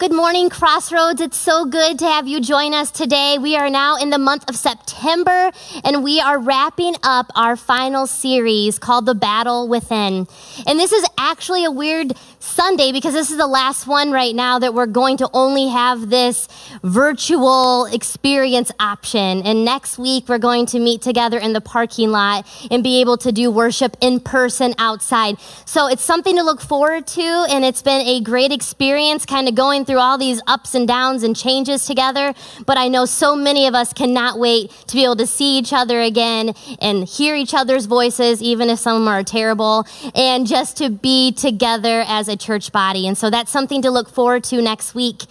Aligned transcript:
Good 0.00 0.14
morning, 0.14 0.48
Crossroads. 0.48 1.20
It's 1.20 1.36
so 1.36 1.66
good 1.66 1.98
to 1.98 2.06
have 2.06 2.26
you 2.26 2.40
join 2.40 2.72
us 2.72 2.90
today. 2.90 3.36
We 3.36 3.54
are 3.56 3.68
now 3.68 3.96
in 3.96 4.08
the 4.08 4.16
month 4.16 4.48
of 4.48 4.56
September 4.56 5.50
and 5.84 6.02
we 6.02 6.22
are 6.22 6.38
wrapping 6.38 6.94
up 7.02 7.30
our 7.36 7.54
final 7.54 8.06
series 8.06 8.78
called 8.78 9.04
The 9.04 9.14
Battle 9.14 9.68
Within. 9.68 10.26
And 10.66 10.78
this 10.78 10.92
is 10.92 11.06
actually 11.18 11.66
a 11.66 11.70
weird 11.70 12.14
Sunday 12.38 12.92
because 12.92 13.12
this 13.12 13.30
is 13.30 13.36
the 13.36 13.46
last 13.46 13.86
one 13.86 14.10
right 14.10 14.34
now 14.34 14.58
that 14.58 14.72
we're 14.72 14.86
going 14.86 15.18
to 15.18 15.28
only 15.34 15.68
have 15.68 16.08
this 16.08 16.48
virtual 16.82 17.84
experience 17.84 18.72
option. 18.80 19.42
And 19.42 19.66
next 19.66 19.98
week 19.98 20.30
we're 20.30 20.38
going 20.38 20.64
to 20.66 20.78
meet 20.78 21.02
together 21.02 21.38
in 21.38 21.52
the 21.52 21.60
parking 21.60 22.10
lot 22.10 22.46
and 22.70 22.82
be 22.82 23.02
able 23.02 23.18
to 23.18 23.32
do 23.32 23.50
worship 23.50 23.98
in 24.00 24.18
person 24.18 24.74
outside. 24.78 25.38
So 25.66 25.88
it's 25.88 26.02
something 26.02 26.36
to 26.36 26.42
look 26.42 26.62
forward 26.62 27.06
to 27.08 27.46
and 27.50 27.66
it's 27.66 27.82
been 27.82 28.00
a 28.06 28.22
great 28.22 28.50
experience 28.50 29.26
kind 29.26 29.46
of 29.46 29.54
going 29.54 29.84
through 29.84 29.89
all 29.98 30.18
these 30.18 30.40
ups 30.46 30.74
and 30.74 30.86
downs 30.86 31.22
and 31.22 31.36
changes 31.36 31.86
together, 31.86 32.34
but 32.66 32.78
I 32.78 32.88
know 32.88 33.04
so 33.04 33.34
many 33.34 33.66
of 33.66 33.74
us 33.74 33.92
cannot 33.92 34.38
wait 34.38 34.70
to 34.86 34.94
be 34.94 35.04
able 35.04 35.16
to 35.16 35.26
see 35.26 35.58
each 35.58 35.72
other 35.72 36.00
again 36.00 36.54
and 36.80 37.06
hear 37.06 37.34
each 37.34 37.54
other's 37.54 37.86
voices, 37.86 38.42
even 38.42 38.70
if 38.70 38.78
some 38.78 38.96
of 38.96 39.00
them 39.02 39.08
are 39.08 39.24
terrible, 39.24 39.86
and 40.14 40.46
just 40.46 40.76
to 40.78 40.90
be 40.90 41.32
together 41.32 42.04
as 42.06 42.28
a 42.28 42.36
church 42.36 42.72
body. 42.72 43.06
And 43.06 43.16
so 43.16 43.30
that's 43.30 43.50
something 43.50 43.82
to 43.82 43.90
look 43.90 44.08
forward 44.08 44.44
to 44.44 44.60
next 44.62 44.94
week. 44.94 45.22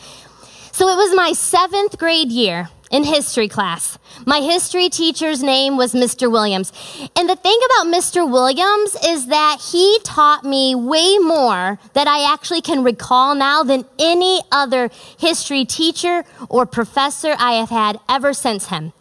So 0.71 0.87
it 0.87 0.95
was 0.95 1.15
my 1.15 1.33
seventh 1.33 1.97
grade 1.97 2.31
year 2.31 2.69
in 2.89 3.03
history 3.03 3.47
class. 3.47 3.97
My 4.25 4.41
history 4.41 4.89
teacher's 4.89 5.43
name 5.43 5.77
was 5.77 5.93
Mr. 5.93 6.31
Williams. 6.31 6.71
And 7.15 7.29
the 7.29 7.35
thing 7.35 7.59
about 7.65 7.93
Mr. 7.93 8.29
Williams 8.29 8.95
is 9.05 9.27
that 9.27 9.57
he 9.71 9.99
taught 10.03 10.43
me 10.43 10.75
way 10.75 11.17
more 11.19 11.79
that 11.93 12.07
I 12.07 12.31
actually 12.31 12.61
can 12.61 12.83
recall 12.83 13.35
now 13.35 13.63
than 13.63 13.85
any 13.97 14.41
other 14.51 14.89
history 15.17 15.65
teacher 15.65 16.23
or 16.49 16.65
professor 16.65 17.35
I 17.37 17.53
have 17.53 17.69
had 17.69 17.99
ever 18.09 18.33
since 18.33 18.67
him. 18.67 18.93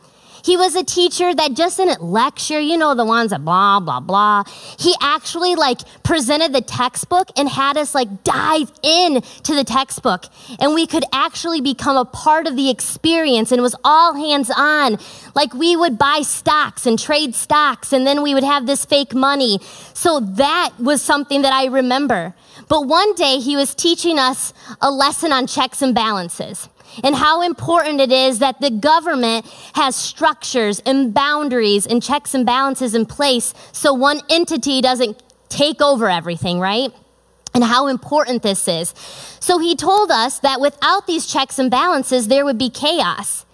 He 0.45 0.57
was 0.57 0.75
a 0.75 0.85
teacher 0.85 1.35
that 1.35 1.55
just 1.55 1.77
didn't 1.77 2.03
lecture, 2.03 2.61
you 2.61 2.77
know, 2.77 2.95
the 2.95 3.05
ones 3.05 3.31
that 3.31 3.45
blah, 3.45 3.81
blah, 3.81 4.01
blah. 4.01 4.45
He 4.79 4.95
actually 5.01 5.55
like 5.55 5.81
presented 6.03 6.53
the 6.53 6.61
textbook 6.61 7.29
and 7.37 7.49
had 7.49 7.77
us 7.77 7.95
like 7.95 8.25
dive 8.25 8.73
in 8.83 9.23
to 9.45 9.55
the 9.55 9.65
textbook. 9.65 10.27
And 10.61 10.75
we 10.75 10.87
could 10.87 11.05
actually 11.13 11.61
become 11.61 11.97
a 11.97 12.05
part 12.05 12.47
of 12.47 12.57
the 12.57 12.71
experience 12.71 13.53
and 13.53 13.59
it 13.59 13.63
was 13.63 13.77
all 13.85 14.15
hands 14.15 14.51
on. 14.57 14.99
Like 15.35 15.55
we 15.55 15.77
would 15.77 15.99
buy 15.99 16.23
stocks 16.23 16.87
and 16.87 16.99
trade 16.99 17.35
stocks 17.35 17.93
and 17.93 18.07
then 18.07 18.23
we 18.23 18.35
would 18.35 18.45
have 18.45 18.67
this 18.67 18.85
fake 18.85 19.15
money. 19.15 19.61
So 19.95 20.21
that 20.21 20.71
was 20.79 21.03
something 21.03 21.43
that 21.43 21.53
I 21.53 21.67
remember. 21.67 22.35
But 22.69 22.87
one 22.87 23.15
day 23.15 23.39
he 23.39 23.57
was 23.57 23.75
teaching 23.75 24.19
us 24.19 24.53
a 24.81 24.91
lesson 24.91 25.33
on 25.33 25.47
checks 25.47 25.83
and 25.83 25.95
balances 25.95 26.69
and 27.03 27.15
how 27.15 27.43
important 27.43 28.01
it 28.01 28.13
is 28.13 28.39
that 28.39 28.61
the 28.61 28.71
government 28.71 29.47
has 29.75 29.97
structures 29.97 30.81
and 30.81 31.13
boundaries 31.15 31.87
and 31.87 32.03
checks 32.03 32.35
and 32.35 32.45
balances 32.45 32.95
in 32.95 33.07
place 33.07 33.55
so 33.73 33.93
one 33.95 34.21
entity 34.29 34.81
doesn't 34.81 35.23
take 35.49 35.81
over 35.81 36.11
everything, 36.11 36.61
right? 36.61 36.93
And 37.55 37.65
how 37.65 37.87
important 37.87 38.43
this 38.43 38.69
is. 38.69 38.95
So 39.41 39.59
he 39.59 39.75
told 39.75 40.11
us 40.11 40.39
that 40.41 40.61
without 40.61 41.07
these 41.07 41.27
checks 41.27 41.59
and 41.59 41.71
balances, 41.71 42.29
there 42.29 42.45
would 42.45 42.59
be 42.59 42.71
chaos. 42.71 43.47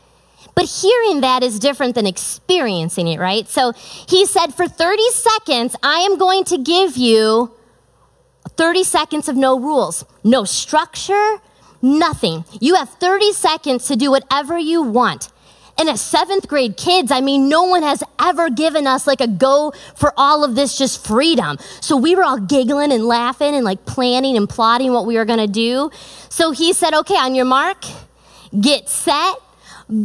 But 0.54 0.66
hearing 0.66 1.20
that 1.22 1.42
is 1.42 1.58
different 1.58 1.94
than 1.94 2.06
experiencing 2.06 3.08
it, 3.08 3.18
right? 3.18 3.48
So 3.48 3.72
he 3.72 4.26
said, 4.26 4.54
for 4.54 4.68
30 4.68 5.02
seconds, 5.10 5.76
I 5.82 6.00
am 6.00 6.16
going 6.16 6.44
to 6.44 6.58
give 6.58 6.96
you 6.96 7.52
30 8.50 8.84
seconds 8.84 9.28
of 9.28 9.36
no 9.36 9.58
rules, 9.58 10.04
no 10.22 10.44
structure, 10.44 11.40
Nothing. 11.84 12.46
You 12.62 12.76
have 12.76 12.88
30 12.88 13.34
seconds 13.34 13.88
to 13.88 13.96
do 13.96 14.10
whatever 14.10 14.58
you 14.58 14.80
want. 14.80 15.30
And 15.78 15.86
as 15.90 16.00
seventh 16.00 16.48
grade 16.48 16.78
kids, 16.78 17.10
I 17.10 17.20
mean, 17.20 17.50
no 17.50 17.64
one 17.64 17.82
has 17.82 18.02
ever 18.18 18.48
given 18.48 18.86
us 18.86 19.06
like 19.06 19.20
a 19.20 19.28
go 19.28 19.74
for 19.94 20.14
all 20.16 20.44
of 20.44 20.54
this 20.54 20.78
just 20.78 21.06
freedom. 21.06 21.58
So 21.82 21.98
we 21.98 22.16
were 22.16 22.24
all 22.24 22.38
giggling 22.38 22.90
and 22.90 23.04
laughing 23.04 23.54
and 23.54 23.66
like 23.66 23.84
planning 23.84 24.34
and 24.34 24.48
plotting 24.48 24.94
what 24.94 25.04
we 25.04 25.16
were 25.16 25.26
going 25.26 25.40
to 25.40 25.46
do. 25.46 25.90
So 26.30 26.52
he 26.52 26.72
said, 26.72 26.94
okay, 26.94 27.16
on 27.16 27.34
your 27.34 27.44
mark, 27.44 27.84
get 28.58 28.88
set, 28.88 29.36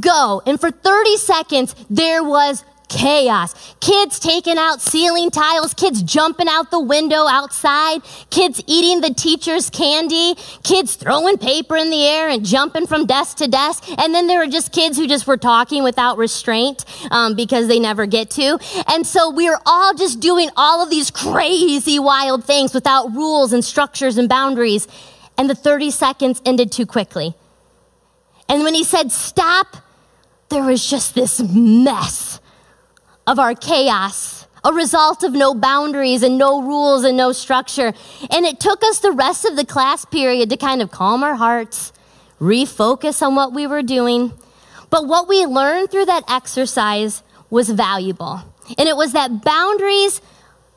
go. 0.02 0.42
And 0.46 0.60
for 0.60 0.72
30 0.72 1.16
seconds, 1.16 1.76
there 1.90 2.26
was 2.26 2.66
chaos. 2.90 3.76
Kids 3.80 4.20
taking 4.20 4.58
out 4.58 4.82
ceiling 4.82 5.32
tiles, 5.32 5.74
kids 5.74 6.02
jumping 6.04 6.48
out 6.50 6.72
the 6.72 6.80
window 6.80 7.28
outside, 7.28 8.02
kids 8.30 8.62
eating 8.68 9.02
the 9.02 9.14
teacher's 9.14 9.70
candy, 9.70 10.36
kids 10.64 10.96
throwing 10.96 11.38
paper 11.38 11.78
in 11.78 11.90
the 11.90 12.06
air 12.06 12.28
and 12.28 12.46
jumping 12.46 12.88
from 12.88 13.06
desk 13.06 13.38
to 13.38 13.48
desk. 13.48 13.86
And 13.98 14.14
then 14.14 14.28
there 14.28 14.40
were 14.40 14.52
just 14.52 14.74
kids 14.74 14.98
who 14.98 15.08
just 15.08 15.28
were 15.28 15.38
talking 15.38 15.84
without 15.84 16.18
restraint 16.18 16.84
um, 17.12 17.36
because 17.36 17.68
they 17.68 17.80
never 17.80 18.06
get 18.06 18.30
to. 18.32 18.60
And 18.88 19.06
so 19.06 19.30
we 19.30 19.50
were 19.50 19.62
all 19.66 19.94
just 19.94 20.20
doing 20.20 20.50
all 20.58 20.84
of 20.84 20.90
these 20.90 21.12
crazy, 21.12 22.00
wild 22.00 22.44
things 22.44 22.74
without 22.74 23.14
rules 23.14 23.54
and 23.54 23.64
structures 23.64 24.18
and 24.18 24.28
boundaries. 24.28 24.88
And 25.38 25.50
the 25.50 25.56
30 25.56 25.92
seconds 25.92 26.42
ended 26.46 26.72
too 26.72 26.86
quickly. 26.86 27.34
And 28.50 28.64
when 28.64 28.74
he 28.74 28.84
said 28.84 29.12
stop, 29.12 29.78
there 30.50 30.64
was 30.64 30.90
just 30.90 31.14
this 31.14 31.40
mess 31.40 32.39
of 33.30 33.38
our 33.38 33.54
chaos, 33.54 34.48
a 34.64 34.74
result 34.74 35.22
of 35.22 35.34
no 35.34 35.54
boundaries 35.54 36.24
and 36.24 36.36
no 36.36 36.64
rules 36.64 37.04
and 37.04 37.16
no 37.16 37.32
structure. 37.32 37.94
And 38.32 38.44
it 38.44 38.60
took 38.60 38.84
us 38.84 38.98
the 38.98 39.12
rest 39.12 39.46
of 39.46 39.56
the 39.56 39.66
class 39.66 40.04
period 40.04 40.50
to 40.50 40.58
kind 40.58 40.82
of 40.82 40.90
calm 40.90 41.22
our 41.22 41.36
hearts, 41.36 41.94
refocus 42.40 43.22
on 43.22 43.36
what 43.36 43.54
we 43.54 43.68
were 43.68 43.84
doing. 43.84 44.34
But 44.90 45.06
what 45.06 45.28
we 45.28 45.46
learned 45.46 45.92
through 45.92 46.06
that 46.06 46.24
exercise 46.28 47.22
was 47.52 47.70
valuable. 47.70 48.42
And 48.80 48.90
it 48.90 48.98
was 48.98 49.14
that 49.14 49.44
boundaries 49.44 50.22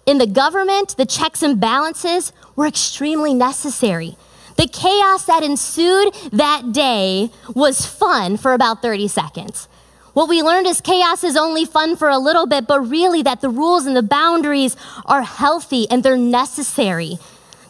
in 0.04 0.18
the 0.18 0.26
government, 0.26 0.98
the 0.98 1.06
checks 1.06 1.42
and 1.42 1.58
balances, 1.58 2.34
were 2.54 2.66
extremely 2.66 3.32
necessary. 3.32 4.14
The 4.58 4.68
chaos 4.68 5.24
that 5.24 5.42
ensued 5.42 6.12
that 6.32 6.72
day 6.72 7.30
was 7.54 7.86
fun 7.86 8.36
for 8.36 8.52
about 8.52 8.82
30 8.82 9.08
seconds. 9.08 9.68
What 10.14 10.28
we 10.28 10.42
learned 10.42 10.66
is 10.66 10.82
chaos 10.82 11.24
is 11.24 11.36
only 11.36 11.64
fun 11.64 11.96
for 11.96 12.10
a 12.10 12.18
little 12.18 12.46
bit, 12.46 12.66
but 12.66 12.80
really 12.80 13.22
that 13.22 13.40
the 13.40 13.48
rules 13.48 13.86
and 13.86 13.96
the 13.96 14.02
boundaries 14.02 14.76
are 15.06 15.22
healthy 15.22 15.88
and 15.90 16.02
they're 16.02 16.18
necessary. 16.18 17.18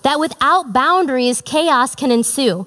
That 0.02 0.18
without 0.18 0.72
boundaries, 0.72 1.40
chaos 1.40 1.94
can 1.94 2.10
ensue. 2.10 2.66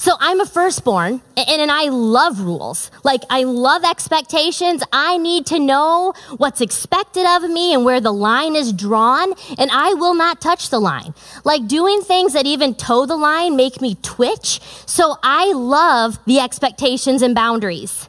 So 0.00 0.12
I'm 0.20 0.40
a 0.40 0.46
firstborn 0.46 1.20
and, 1.36 1.48
and 1.60 1.70
I 1.70 1.88
love 1.88 2.40
rules. 2.40 2.90
Like 3.02 3.24
I 3.28 3.42
love 3.42 3.82
expectations. 3.84 4.82
I 4.92 5.18
need 5.18 5.44
to 5.46 5.58
know 5.58 6.14
what's 6.36 6.60
expected 6.60 7.26
of 7.26 7.50
me 7.50 7.74
and 7.74 7.84
where 7.84 8.00
the 8.00 8.12
line 8.12 8.54
is 8.54 8.72
drawn 8.72 9.34
and 9.58 9.70
I 9.70 9.94
will 9.94 10.14
not 10.14 10.40
touch 10.40 10.70
the 10.70 10.78
line. 10.78 11.14
Like 11.44 11.66
doing 11.66 12.00
things 12.00 12.32
that 12.32 12.46
even 12.46 12.74
toe 12.74 13.06
the 13.06 13.16
line 13.16 13.56
make 13.56 13.82
me 13.82 13.96
twitch. 13.96 14.60
So 14.86 15.16
I 15.22 15.52
love 15.52 16.18
the 16.26 16.38
expectations 16.38 17.20
and 17.20 17.34
boundaries. 17.34 18.07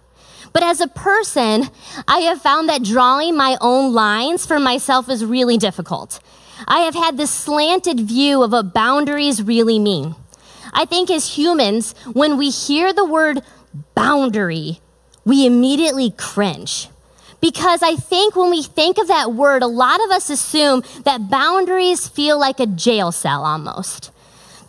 But 0.52 0.64
as 0.64 0.82
a 0.82 0.88
person, 0.88 1.70
I 2.08 2.20
have 2.20 2.42
found 2.42 2.70
that 2.70 2.84
drawing 2.84 3.36
my 3.36 3.58
own 3.62 3.94
lines 3.94 4.46
for 4.46 4.60
myself 4.60 5.10
is 5.10 5.24
really 5.24 5.58
difficult. 5.58 6.20
I 6.68 6.80
have 6.80 6.96
had 6.96 7.18
this 7.18 7.32
slanted 7.32 8.00
view 8.00 8.44
of 8.44 8.52
what 8.52 8.74
boundaries 8.74 9.42
really 9.42 9.80
mean. 9.80 10.16
I 10.74 10.86
think 10.86 11.10
as 11.10 11.38
humans, 11.38 11.94
when 12.14 12.38
we 12.38 12.50
hear 12.50 12.94
the 12.94 13.06
word 13.06 13.42
boundary, 13.96 14.80
we 15.26 15.46
immediately 15.46 16.12
cringe. 16.12 16.90
Because 17.42 17.81
I 17.81 17.96
think 17.96 18.36
when 18.36 18.50
we 18.50 18.64
think 18.64 18.98
of 18.98 19.08
that 19.08 19.34
word, 19.34 19.64
a 19.64 19.68
lot 19.68 20.04
of 20.04 20.12
us 20.12 20.30
assume 20.30 20.84
that 21.06 21.30
boundaries 21.30 22.08
feel 22.08 22.38
like 22.38 22.60
a 22.60 22.66
jail 22.66 23.12
cell 23.12 23.46
almost. 23.46 24.12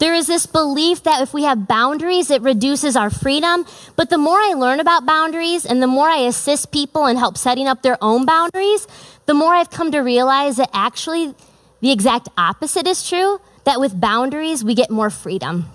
There 0.01 0.15
is 0.15 0.27
this 0.27 0.47
belief 0.47 1.03
that 1.03 1.21
if 1.23 1.35
we 1.35 1.45
have 1.45 1.69
boundaries, 1.69 2.31
it 2.31 2.41
reduces 2.41 2.97
our 2.97 3.11
freedom. 3.11 3.67
But 3.97 4.09
the 4.09 4.17
more 4.17 4.39
I 4.39 4.55
learn 4.55 4.81
about 4.81 5.05
boundaries 5.05 5.67
and 5.67 5.83
the 5.83 5.87
more 5.87 6.09
I 6.09 6.21
assist 6.21 6.73
people 6.73 7.05
and 7.05 7.19
help 7.19 7.37
setting 7.37 7.69
up 7.69 7.83
their 7.83 7.99
own 8.01 8.25
boundaries, 8.25 8.89
the 9.27 9.35
more 9.35 9.55
I've 9.55 9.71
come 9.71 9.93
to 9.93 9.99
realize 10.01 10.57
that 10.57 10.71
actually 10.73 11.35
the 11.83 11.93
exact 11.93 12.29
opposite 12.39 12.87
is 12.87 13.07
true 13.07 13.41
that 13.65 13.79
with 13.79 14.01
boundaries, 14.01 14.65
we 14.65 14.75
get 14.75 14.91
more 14.91 15.11
freedom. 15.11 15.67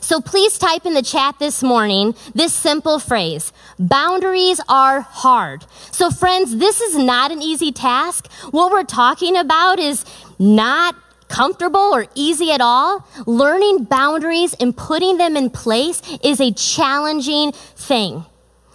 So 0.00 0.20
please 0.20 0.58
type 0.58 0.84
in 0.84 0.94
the 0.94 1.02
chat 1.02 1.38
this 1.38 1.62
morning 1.62 2.14
this 2.34 2.52
simple 2.52 2.98
phrase 2.98 3.52
boundaries 3.78 4.60
are 4.68 5.00
hard. 5.00 5.64
So, 5.92 6.10
friends, 6.10 6.56
this 6.56 6.80
is 6.80 6.96
not 6.96 7.30
an 7.30 7.42
easy 7.42 7.72
task. 7.72 8.30
What 8.50 8.72
we're 8.72 8.84
talking 8.84 9.36
about 9.36 9.78
is 9.78 10.04
not 10.38 10.96
comfortable 11.28 11.94
or 11.94 12.06
easy 12.14 12.50
at 12.50 12.60
all, 12.60 13.06
learning 13.26 13.84
boundaries 13.84 14.54
and 14.54 14.76
putting 14.76 15.18
them 15.18 15.36
in 15.36 15.50
place 15.50 16.02
is 16.22 16.40
a 16.40 16.52
challenging 16.52 17.52
thing. 17.52 18.24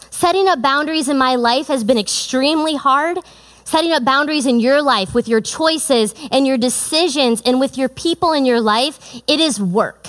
Setting 0.10 0.48
up 0.48 0.62
boundaries 0.62 1.10
in 1.10 1.18
my 1.18 1.36
life 1.36 1.68
has 1.68 1.84
been 1.84 1.98
extremely 1.98 2.76
hard. 2.76 3.18
Setting 3.66 3.92
up 3.92 4.06
boundaries 4.06 4.46
in 4.46 4.60
your 4.60 4.82
life 4.82 5.14
with 5.14 5.28
your 5.28 5.42
choices 5.42 6.14
and 6.32 6.46
your 6.46 6.58
decisions 6.58 7.42
and 7.46 7.60
with 7.60 7.78
your 7.78 7.90
people 7.90 8.34
in 8.34 8.46
your 8.46 8.62
life, 8.62 9.22
it 9.28 9.40
is 9.40 9.60
work. 9.60 10.08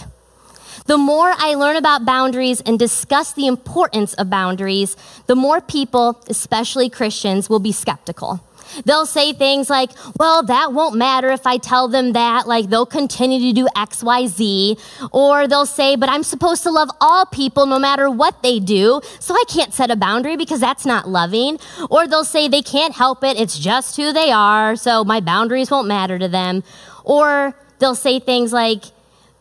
The 0.86 0.98
more 0.98 1.32
I 1.36 1.54
learn 1.54 1.76
about 1.76 2.04
boundaries 2.04 2.60
and 2.60 2.78
discuss 2.78 3.32
the 3.32 3.46
importance 3.46 4.12
of 4.14 4.28
boundaries, 4.28 4.96
the 5.26 5.34
more 5.34 5.60
people, 5.60 6.22
especially 6.28 6.90
Christians, 6.90 7.48
will 7.48 7.58
be 7.58 7.72
skeptical. 7.72 8.44
They'll 8.84 9.06
say 9.06 9.32
things 9.32 9.70
like, 9.70 9.90
well, 10.18 10.42
that 10.44 10.72
won't 10.72 10.96
matter 10.96 11.30
if 11.30 11.46
I 11.46 11.58
tell 11.58 11.88
them 11.88 12.12
that. 12.12 12.46
Like, 12.46 12.68
they'll 12.68 12.86
continue 12.86 13.38
to 13.48 13.52
do 13.54 13.68
X, 13.76 14.02
Y, 14.02 14.26
Z. 14.26 14.76
Or 15.12 15.46
they'll 15.46 15.66
say, 15.66 15.96
but 15.96 16.08
I'm 16.08 16.22
supposed 16.22 16.62
to 16.64 16.70
love 16.70 16.90
all 17.00 17.26
people 17.26 17.66
no 17.66 17.78
matter 17.78 18.10
what 18.10 18.42
they 18.42 18.58
do. 18.58 19.00
So 19.20 19.34
I 19.34 19.44
can't 19.48 19.72
set 19.72 19.90
a 19.90 19.96
boundary 19.96 20.36
because 20.36 20.60
that's 20.60 20.84
not 20.84 21.08
loving. 21.08 21.58
Or 21.88 22.06
they'll 22.06 22.24
say 22.24 22.48
they 22.48 22.62
can't 22.62 22.94
help 22.94 23.22
it. 23.22 23.38
It's 23.38 23.58
just 23.58 23.96
who 23.96 24.12
they 24.12 24.30
are. 24.32 24.76
So 24.76 25.04
my 25.04 25.20
boundaries 25.20 25.70
won't 25.70 25.88
matter 25.88 26.18
to 26.18 26.28
them. 26.28 26.64
Or 27.04 27.54
they'll 27.78 27.94
say 27.94 28.18
things 28.18 28.52
like, 28.52 28.84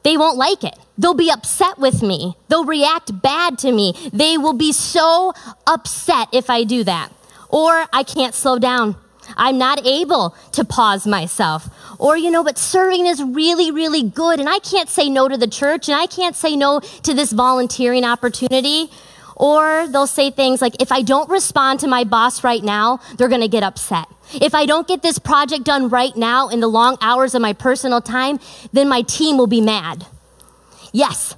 they 0.04 0.18
won't 0.18 0.38
like 0.38 0.64
it. 0.64 0.78
They'll 0.98 1.14
be 1.14 1.32
upset 1.32 1.80
with 1.80 2.04
me. 2.04 2.36
They'll 2.50 2.66
react 2.66 3.22
bad 3.22 3.58
to 3.60 3.72
me. 3.72 3.94
They 4.14 4.38
will 4.38 4.54
be 4.54 4.72
so 4.72 5.34
upset 5.66 6.28
if 6.32 6.50
I 6.50 6.64
do 6.64 6.84
that. 6.84 7.12
Or 7.50 7.86
I 7.92 8.04
can't 8.04 8.36
slow 8.36 8.60
down. 8.60 8.96
I'm 9.38 9.58
not 9.58 9.86
able 9.86 10.36
to 10.52 10.66
pause 10.66 11.08
myself. 11.08 11.70
Or, 12.00 12.18
you 12.18 12.30
know, 12.30 12.44
but 12.44 12.58
serving 12.58 13.06
is 13.06 13.24
really, 13.24 13.72
really 13.72 14.04
good. 14.04 14.40
And 14.40 14.50
I 14.50 14.60
can't 14.60 14.90
say 14.90 15.10
no 15.10 15.28
to 15.28 15.38
the 15.38 15.48
church 15.48 15.88
and 15.88 15.98
I 15.98 16.06
can't 16.06 16.36
say 16.36 16.56
no 16.56 16.80
to 16.80 17.14
this 17.14 17.32
volunteering 17.32 18.04
opportunity. 18.04 18.90
Or 19.35 19.88
they'll 19.88 20.07
say 20.07 20.31
things 20.31 20.62
like, 20.62 20.81
if 20.81 20.91
I 20.91 21.01
don't 21.01 21.30
respond 21.30 21.80
to 21.81 21.88
my 21.88 22.03
boss 22.03 22.44
right 22.44 22.63
now, 22.63 23.00
they're 23.18 23.30
going 23.30 23.41
to 23.41 23.47
get 23.47 23.63
upset. 23.63 24.07
If 24.33 24.56
I 24.56 24.65
don't 24.65 24.88
get 24.88 25.01
this 25.01 25.19
project 25.19 25.63
done 25.63 25.89
right 25.89 26.15
now 26.15 26.50
in 26.50 26.59
the 26.59 26.68
long 26.68 26.97
hours 27.01 27.35
of 27.35 27.41
my 27.41 27.53
personal 27.53 28.01
time, 28.01 28.39
then 28.71 28.88
my 28.88 29.01
team 29.01 29.38
will 29.38 29.47
be 29.47 29.62
mad. 29.62 30.06
Yes, 30.91 31.35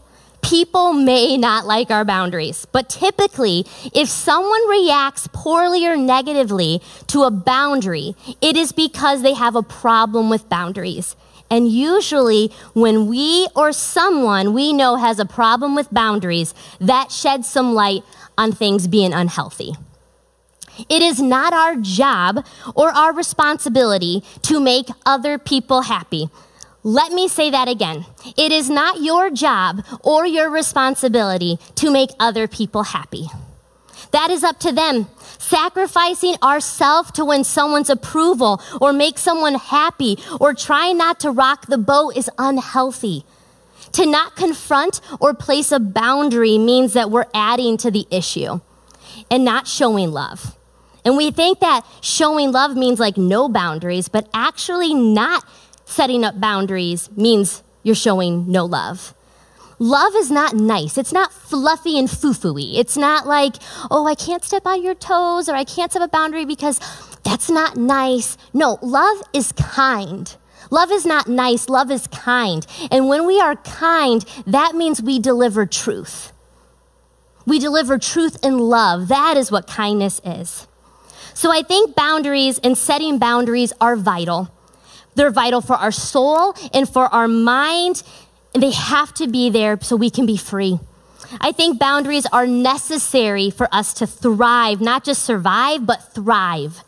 People 0.50 0.94
may 0.94 1.38
not 1.38 1.66
like 1.66 1.90
our 1.90 2.06
boundaries, 2.06 2.68
but 2.72 2.88
typically, 2.88 3.66
if 3.96 4.08
someone 4.08 4.70
reacts 4.70 5.28
poorly 5.34 5.88
or 5.88 5.98
negatively 5.98 6.84
to 7.08 7.24
a 7.24 7.32
boundary, 7.32 8.16
it 8.42 8.56
is 8.56 8.72
because 8.72 9.24
they 9.24 9.34
have 9.34 9.56
a 9.56 9.64
problem 9.64 10.30
with 10.30 10.48
boundaries. 10.48 11.16
And 11.50 11.70
usually, 11.70 12.52
when 12.74 13.08
we 13.08 13.48
or 13.56 13.72
someone 13.72 14.54
we 14.54 14.74
know 14.74 14.96
has 14.96 15.20
a 15.20 15.26
problem 15.26 15.76
with 15.76 15.94
boundaries, 15.94 16.54
that 16.80 17.12
sheds 17.12 17.48
some 17.48 17.74
light 17.74 18.04
on 18.38 18.52
things 18.52 18.88
being 18.88 19.14
unhealthy. 19.14 19.74
It 20.90 21.02
is 21.02 21.22
not 21.22 21.54
our 21.54 21.76
job 21.76 22.46
or 22.74 22.90
our 22.90 23.14
responsibility 23.14 24.24
to 24.44 24.60
make 24.60 24.88
other 25.06 25.38
people 25.38 25.84
happy. 25.84 26.30
Let 26.84 27.12
me 27.14 27.28
say 27.28 27.50
that 27.50 27.68
again. 27.68 28.06
It 28.38 28.52
is 28.52 28.70
not 28.70 29.02
your 29.02 29.30
job 29.30 29.84
or 30.04 30.28
your 30.28 30.50
responsibility 30.50 31.58
to 31.76 31.92
make 31.92 32.10
other 32.20 32.48
people 32.48 32.84
happy. 32.84 33.28
That 34.12 34.30
is 34.30 34.44
up 34.44 34.60
to 34.60 34.72
them. 34.72 35.08
Sacrificing 35.48 36.36
ourselves 36.42 37.12
to 37.12 37.24
win 37.24 37.44
someone's 37.44 37.92
approval 37.92 38.60
or 38.82 38.92
make 38.92 39.20
someone 39.20 39.54
happy 39.54 40.18
or 40.42 40.56
trying 40.56 40.98
not 40.98 41.20
to 41.20 41.30
rock 41.30 41.68
the 41.68 41.78
boat 41.78 42.18
is 42.18 42.32
unhealthy. 42.40 43.24
To 43.92 44.08
not 44.08 44.36
confront 44.36 45.02
or 45.20 45.36
place 45.36 45.72
a 45.72 45.80
boundary 45.80 46.58
means 46.58 46.94
that 46.94 47.12
we're 47.12 47.28
adding 47.36 47.78
to 47.78 47.92
the 47.92 48.08
issue 48.10 48.60
and 49.30 49.46
not 49.46 49.68
showing 49.68 50.12
love. 50.12 50.58
And 51.06 51.16
we 51.16 51.30
think 51.30 51.60
that 51.60 51.86
showing 52.02 52.52
love 52.52 52.76
means 52.76 53.00
like 53.00 53.16
no 53.16 53.48
boundaries, 53.48 54.08
but 54.08 54.28
actually 54.34 54.96
not 54.96 55.48
setting 55.86 56.24
up 56.24 56.40
boundaries 56.40 57.12
means 57.16 57.62
you're 57.84 57.94
showing 57.94 58.52
no 58.52 58.66
love. 58.66 59.14
Love 59.80 60.16
is 60.16 60.32
not 60.32 60.54
nice. 60.54 60.98
It's 60.98 61.12
not 61.12 61.34
fluffy 61.34 62.00
and 62.00 62.10
foo-fooey. 62.10 62.78
It's 62.78 62.96
not 62.96 63.28
like, 63.28 63.56
oh, 63.92 64.08
I 64.08 64.16
can't 64.16 64.44
step 64.44 64.66
on 64.66 64.82
your 64.82 64.96
toes 64.96 65.50
or 65.50 65.56
I 65.56 65.64
can't 65.64 65.92
set 65.92 66.02
a 66.02 66.08
boundary 66.08 66.46
because 66.46 66.80
that's 67.24 67.50
not 67.50 67.76
nice. 67.76 68.38
No, 68.54 68.80
love 68.82 69.22
is 69.34 69.52
kind. 69.52 70.36
Love 70.72 70.92
is 70.92 71.06
not 71.06 71.28
nice. 71.28 71.70
Love 71.70 71.92
is 71.92 72.08
kind. 72.08 72.66
And 72.90 73.08
when 73.08 73.26
we 73.28 73.40
are 73.40 73.56
kind, 73.56 74.24
that 74.48 74.76
means 74.76 75.02
we 75.02 75.20
deliver 75.20 75.66
truth. 75.66 76.32
We 77.46 77.60
deliver 77.60 77.98
truth 77.98 78.44
and 78.44 78.60
love. 78.62 79.10
That 79.10 79.38
is 79.38 79.52
what 79.52 79.68
kindness 79.68 80.22
is. 80.24 80.68
So 81.34 81.52
I 81.52 81.62
think 81.64 81.96
boundaries 81.96 82.60
and 82.60 82.78
setting 82.78 83.20
boundaries 83.20 83.74
are 83.82 83.96
vital. 83.96 84.50
They're 85.16 85.32
vital 85.32 85.62
for 85.62 85.76
our 85.76 85.92
soul 85.92 86.56
and 86.74 86.90
for 86.90 87.06
our 87.06 87.28
mind, 87.28 88.04
and 88.56 88.64
they 88.64 88.72
have 88.72 89.14
to 89.16 89.28
be 89.28 89.50
there 89.50 89.78
so 89.82 89.98
we 89.98 90.10
can 90.10 90.26
be 90.26 90.38
free. 90.38 90.80
I 91.42 91.52
think 91.52 91.78
boundaries 91.78 92.26
are 92.28 92.48
necessary 92.48 93.50
for 93.50 93.68
us 93.70 93.94
to 93.96 94.08
thrive, 94.08 94.80
not 94.80 95.04
just 95.04 95.24
survive, 95.24 95.86
but 95.86 96.14
thrive. 96.14 96.82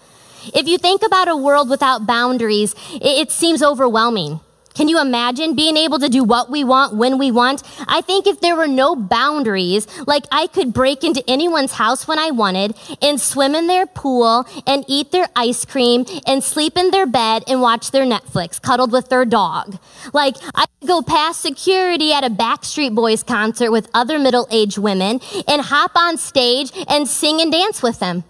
If 0.53 0.65
you 0.65 0.77
think 0.77 1.01
about 1.05 1.27
a 1.27 1.35
world 1.35 1.69
without 1.69 2.07
boundaries, 2.07 2.73
it, 2.93 3.31
seems 3.31 3.61
overwhelming. 3.61 4.39
Can 4.77 4.87
you 4.87 5.01
imagine 5.01 5.55
being 5.55 5.75
able 5.75 5.97
to 5.97 6.07
do 6.07 6.23
what 6.23 6.51
we 6.51 6.63
want 6.63 6.93
when 6.93 7.17
we 7.17 7.31
want? 7.31 7.63
I 7.87 8.01
think 8.01 8.27
if 8.27 8.41
there 8.41 8.55
were 8.55 8.67
no 8.67 8.95
boundaries, 8.95 9.87
like 10.05 10.25
I 10.31 10.45
could 10.45 10.71
break 10.71 11.03
into 11.03 11.27
anyone's 11.27 11.71
house 11.71 12.07
when 12.07 12.19
I 12.19 12.29
wanted 12.29 12.75
and 13.01 13.19
swim 13.19 13.55
in 13.55 13.65
their 13.65 13.87
pool 13.87 14.45
and 14.67 14.85
eat 14.87 15.11
their 15.11 15.29
ice 15.35 15.65
cream 15.65 16.05
and 16.27 16.43
sleep 16.43 16.77
in 16.77 16.91
their 16.91 17.07
bed 17.07 17.43
and 17.47 17.59
watch 17.59 17.89
their 17.89 18.05
Netflix 18.05 18.61
cuddled 18.61 18.91
with 18.91 19.09
their 19.09 19.25
dog. 19.25 19.79
Like 20.13 20.35
I 20.53 20.67
could 20.79 20.87
go 20.87 21.01
past 21.01 21.41
security 21.41 22.13
at 22.13 22.23
a 22.23 22.29
Backstreet 22.29 22.93
Boys 22.93 23.23
concert 23.23 23.71
with 23.71 23.89
other 23.95 24.19
middle-aged 24.19 24.77
women 24.77 25.21
and 25.47 25.59
hop 25.63 25.93
on 25.95 26.19
stage 26.19 26.71
and 26.87 27.07
sing 27.07 27.41
and 27.41 27.51
dance 27.51 27.81
with 27.81 27.97
them. 27.97 28.25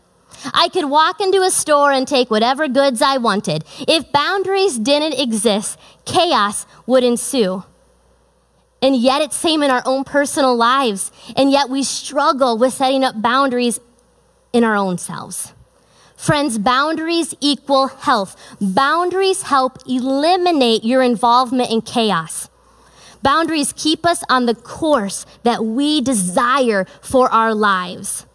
I 0.53 0.69
could 0.69 0.85
walk 0.85 1.21
into 1.21 1.41
a 1.41 1.51
store 1.51 1.91
and 1.91 2.07
take 2.07 2.29
whatever 2.29 2.67
goods 2.67 3.01
I 3.01 3.17
wanted. 3.17 3.63
If 3.87 4.11
boundaries 4.11 4.77
didn't 4.77 5.19
exist, 5.19 5.79
chaos 6.05 6.65
would 6.85 7.03
ensue. 7.03 7.63
And 8.81 8.95
yet 8.95 9.21
it's 9.21 9.35
same 9.35 9.63
in 9.63 9.71
our 9.71 9.81
own 9.85 10.03
personal 10.03 10.55
lives. 10.55 11.11
And 11.35 11.51
yet 11.51 11.69
we 11.69 11.83
struggle 11.83 12.57
with 12.57 12.73
setting 12.73 13.03
up 13.03 13.21
boundaries 13.21 13.79
in 14.53 14.63
our 14.63 14.75
own 14.75 14.97
selves. 14.97 15.53
Friends, 16.15 16.57
boundaries 16.57 17.33
equal 17.41 17.87
health. 17.87 18.35
Boundaries 18.59 19.43
help 19.43 19.79
eliminate 19.87 20.83
your 20.83 21.01
involvement 21.01 21.71
in 21.71 21.81
chaos. 21.81 22.49
Boundaries 23.23 23.73
keep 23.73 24.05
us 24.05 24.23
on 24.29 24.45
the 24.45 24.55
course 24.55 25.25
that 25.43 25.65
we 25.65 26.01
desire 26.01 26.85
for 27.01 27.29
our 27.29 27.53
lives. 27.53 28.26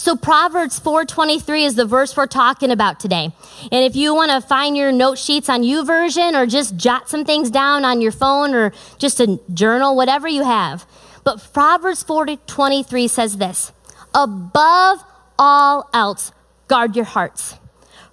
So 0.00 0.14
Proverbs 0.14 0.78
4:23 0.78 1.64
is 1.64 1.74
the 1.74 1.84
verse 1.84 2.16
we're 2.16 2.26
talking 2.26 2.70
about 2.70 3.00
today. 3.00 3.32
And 3.72 3.84
if 3.84 3.96
you 3.96 4.14
want 4.14 4.30
to 4.30 4.40
find 4.40 4.76
your 4.76 4.92
note 4.92 5.18
sheets 5.18 5.48
on 5.48 5.62
YouVersion 5.62 6.34
or 6.34 6.46
just 6.46 6.76
jot 6.76 7.10
some 7.10 7.24
things 7.24 7.50
down 7.50 7.84
on 7.84 8.00
your 8.00 8.12
phone 8.12 8.54
or 8.54 8.72
just 8.98 9.18
a 9.18 9.40
journal, 9.52 9.96
whatever 9.96 10.28
you 10.28 10.44
have. 10.44 10.86
But 11.24 11.52
Proverbs 11.52 12.04
4:23 12.04 13.08
says 13.08 13.38
this: 13.38 13.72
"Above 14.14 15.04
all 15.36 15.90
else, 15.92 16.30
guard 16.68 16.94
your 16.94 17.04
hearts, 17.04 17.56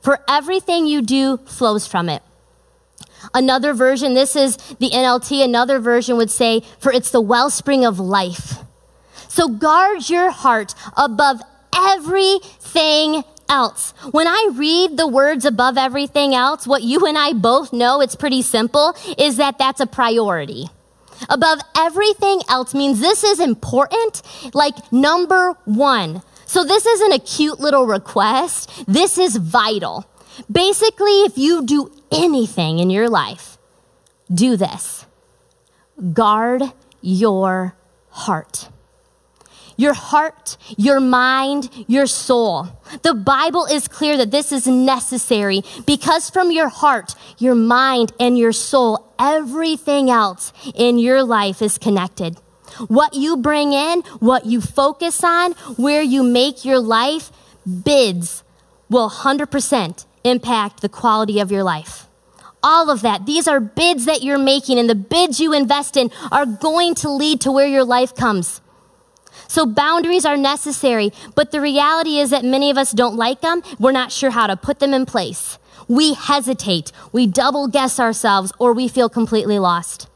for 0.01 0.21
everything 0.27 0.87
you 0.87 1.03
do 1.03 1.37
flows 1.45 1.85
from 1.85 2.09
it." 2.09 2.23
Another 3.31 3.75
version, 3.75 4.15
this 4.15 4.35
is 4.35 4.57
the 4.79 4.91
NLT, 4.91 5.43
another 5.43 5.77
version 5.77 6.17
would 6.17 6.31
say, 6.31 6.63
"For 6.79 6.91
it's 6.91 7.11
the 7.11 7.21
wellspring 7.21 7.85
of 7.85 7.99
life." 7.99 8.63
So 9.27 9.47
guard 9.47 10.09
your 10.09 10.31
heart 10.31 10.73
above 10.97 11.41
everything 11.75 13.23
else. 13.49 13.93
When 14.11 14.27
I 14.27 14.49
read 14.53 14.97
the 14.97 15.07
words 15.07 15.45
above 15.45 15.77
everything 15.77 16.33
else, 16.33 16.65
what 16.65 16.83
you 16.83 17.05
and 17.05 17.17
I 17.17 17.33
both 17.33 17.73
know, 17.73 18.01
it's 18.01 18.15
pretty 18.15 18.41
simple, 18.41 18.95
is 19.17 19.37
that 19.37 19.57
that's 19.57 19.81
a 19.81 19.85
priority. 19.85 20.67
Above 21.29 21.59
everything 21.77 22.41
else 22.49 22.73
means 22.73 22.99
this 22.99 23.23
is 23.23 23.39
important, 23.39 24.21
like 24.53 24.91
number 24.91 25.53
one. 25.65 26.21
So 26.45 26.63
this 26.63 26.85
isn't 26.85 27.13
a 27.13 27.19
cute 27.19 27.59
little 27.59 27.85
request. 27.85 28.85
This 28.87 29.17
is 29.17 29.37
vital. 29.37 30.05
Basically, 30.51 31.21
if 31.21 31.37
you 31.37 31.65
do 31.65 31.91
anything 32.11 32.79
in 32.79 32.89
your 32.89 33.09
life, 33.09 33.57
do 34.33 34.57
this. 34.57 35.05
Guard 36.13 36.63
your 37.01 37.75
heart 38.09 38.69
your 39.77 39.93
heart, 39.93 40.57
your 40.77 40.99
mind, 40.99 41.69
your 41.87 42.07
soul. 42.07 42.67
The 43.01 43.13
Bible 43.13 43.65
is 43.65 43.87
clear 43.87 44.17
that 44.17 44.31
this 44.31 44.51
is 44.51 44.67
necessary 44.67 45.63
because 45.85 46.29
from 46.29 46.51
your 46.51 46.69
heart, 46.69 47.15
your 47.37 47.55
mind, 47.55 48.13
and 48.19 48.37
your 48.37 48.53
soul, 48.53 49.13
everything 49.19 50.09
else 50.09 50.53
in 50.73 50.97
your 50.97 51.23
life 51.23 51.61
is 51.61 51.77
connected. 51.77 52.37
What 52.87 53.13
you 53.13 53.37
bring 53.37 53.73
in, 53.73 54.01
what 54.19 54.45
you 54.45 54.59
focus 54.61 55.23
on, 55.23 55.53
where 55.77 56.01
you 56.01 56.23
make 56.23 56.65
your 56.65 56.79
life 56.79 57.31
bids 57.83 58.43
will 58.89 59.09
100% 59.09 60.05
impact 60.23 60.81
the 60.81 60.89
quality 60.89 61.39
of 61.39 61.51
your 61.51 61.63
life. 61.63 62.07
all 62.65 62.89
of 62.89 63.01
that. 63.03 63.25
These 63.27 63.47
are 63.47 63.59
bids 63.59 64.05
that 64.05 64.23
you're 64.23 64.39
making, 64.39 64.79
and 64.79 64.89
the 64.89 64.95
bids 64.95 65.39
you 65.39 65.53
invest 65.53 65.95
in 65.95 66.09
are 66.31 66.47
going 66.47 66.95
to 66.95 67.09
lead 67.09 67.41
to 67.41 67.51
where 67.51 67.67
your 67.67 67.85
life 67.85 68.15
comes. 68.15 68.59
So 69.47 69.65
boundaries 69.65 70.25
are 70.25 70.37
necessary, 70.37 71.11
but 71.35 71.51
the 71.51 71.61
reality 71.61 72.19
is 72.19 72.29
that 72.31 72.43
many 72.43 72.69
of 72.69 72.77
us 72.77 72.91
don't 72.91 73.15
like 73.15 73.41
them. 73.41 73.61
We're 73.79 73.91
not 73.91 74.11
sure 74.11 74.31
how 74.31 74.47
to 74.47 74.57
put 74.57 74.79
them 74.79 74.93
in 74.93 75.05
place. 75.05 75.57
We 75.87 76.13
hesitate, 76.13 76.91
we 77.11 77.27
double 77.27 77.67
guess 77.67 77.99
ourselves, 77.99 78.51
or 78.59 78.73
we 78.73 78.87
feel 78.87 79.09
completely 79.09 79.59
lost. 79.59 80.07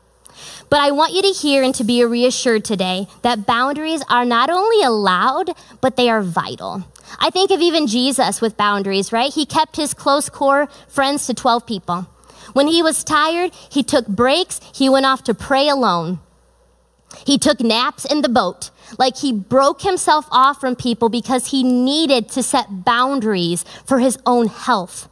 But 0.70 0.82
I 0.82 0.92
want 0.92 1.14
you 1.14 1.22
to 1.24 1.30
hear 1.30 1.64
and 1.64 1.74
to 1.76 1.84
be 1.84 2.04
reassured 2.04 2.64
today 2.64 3.08
that 3.24 3.46
boundaries 3.46 4.04
are 4.10 4.26
not 4.26 4.50
only 4.50 4.84
allowed, 4.84 5.52
but 5.82 5.96
they 5.96 6.10
are 6.10 6.22
vital. 6.22 6.84
I 7.20 7.32
think 7.32 7.50
of 7.50 7.60
even 7.60 7.88
Jesus 7.88 8.40
with 8.40 8.58
boundaries, 8.58 9.12
right? 9.12 9.34
He 9.34 9.46
kept 9.46 9.78
his 9.78 9.94
close 9.94 10.30
core 10.30 10.68
friends 10.88 11.26
to 11.28 11.34
12 11.34 11.66
people. 11.66 12.08
When 12.54 12.68
he 12.68 12.84
was 12.84 13.04
tired, 13.04 13.52
he 13.70 13.84
took 13.84 14.08
breaks, 14.08 14.60
he 14.74 14.90
went 14.90 15.06
off 15.06 15.24
to 15.24 15.34
pray 15.34 15.68
alone. 15.70 16.20
He 17.26 17.38
took 17.38 17.60
naps 17.60 18.06
in 18.06 18.22
the 18.22 18.30
boat. 18.30 18.70
Like 18.98 19.18
he 19.18 19.32
broke 19.32 19.82
himself 19.82 20.26
off 20.32 20.60
from 20.60 20.76
people 20.76 21.10
because 21.10 21.48
he 21.48 21.64
needed 21.64 22.30
to 22.30 22.44
set 22.44 22.84
boundaries 22.84 23.64
for 23.86 24.00
his 24.00 24.18
own 24.26 24.48
health. 24.48 25.10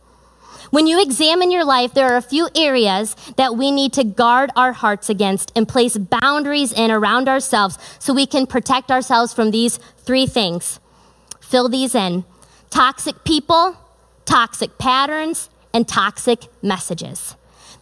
When 0.70 0.88
you 0.88 1.02
examine 1.02 1.52
your 1.52 1.64
life, 1.64 1.94
there 1.94 2.10
are 2.10 2.18
a 2.18 2.22
few 2.22 2.50
areas 2.56 3.16
that 3.38 3.56
we 3.56 3.72
need 3.72 3.94
to 3.94 4.04
guard 4.04 4.52
our 4.56 4.74
hearts 4.74 5.10
against 5.10 5.52
and 5.56 5.68
place 5.68 5.96
boundaries 5.98 6.74
in 6.74 6.92
around 6.92 7.30
ourselves 7.30 7.78
so 8.00 8.14
we 8.14 8.26
can 8.26 8.48
protect 8.48 8.92
ourselves 8.92 9.34
from 9.34 9.52
these 9.52 9.78
three 10.00 10.26
things. 10.26 10.80
Fill 11.40 11.70
these 11.70 11.96
in 11.96 12.26
toxic 12.70 13.24
people, 13.24 13.78
toxic 14.26 14.78
patterns, 14.78 15.50
and 15.74 15.88
toxic 15.88 16.48
messages. 16.62 17.36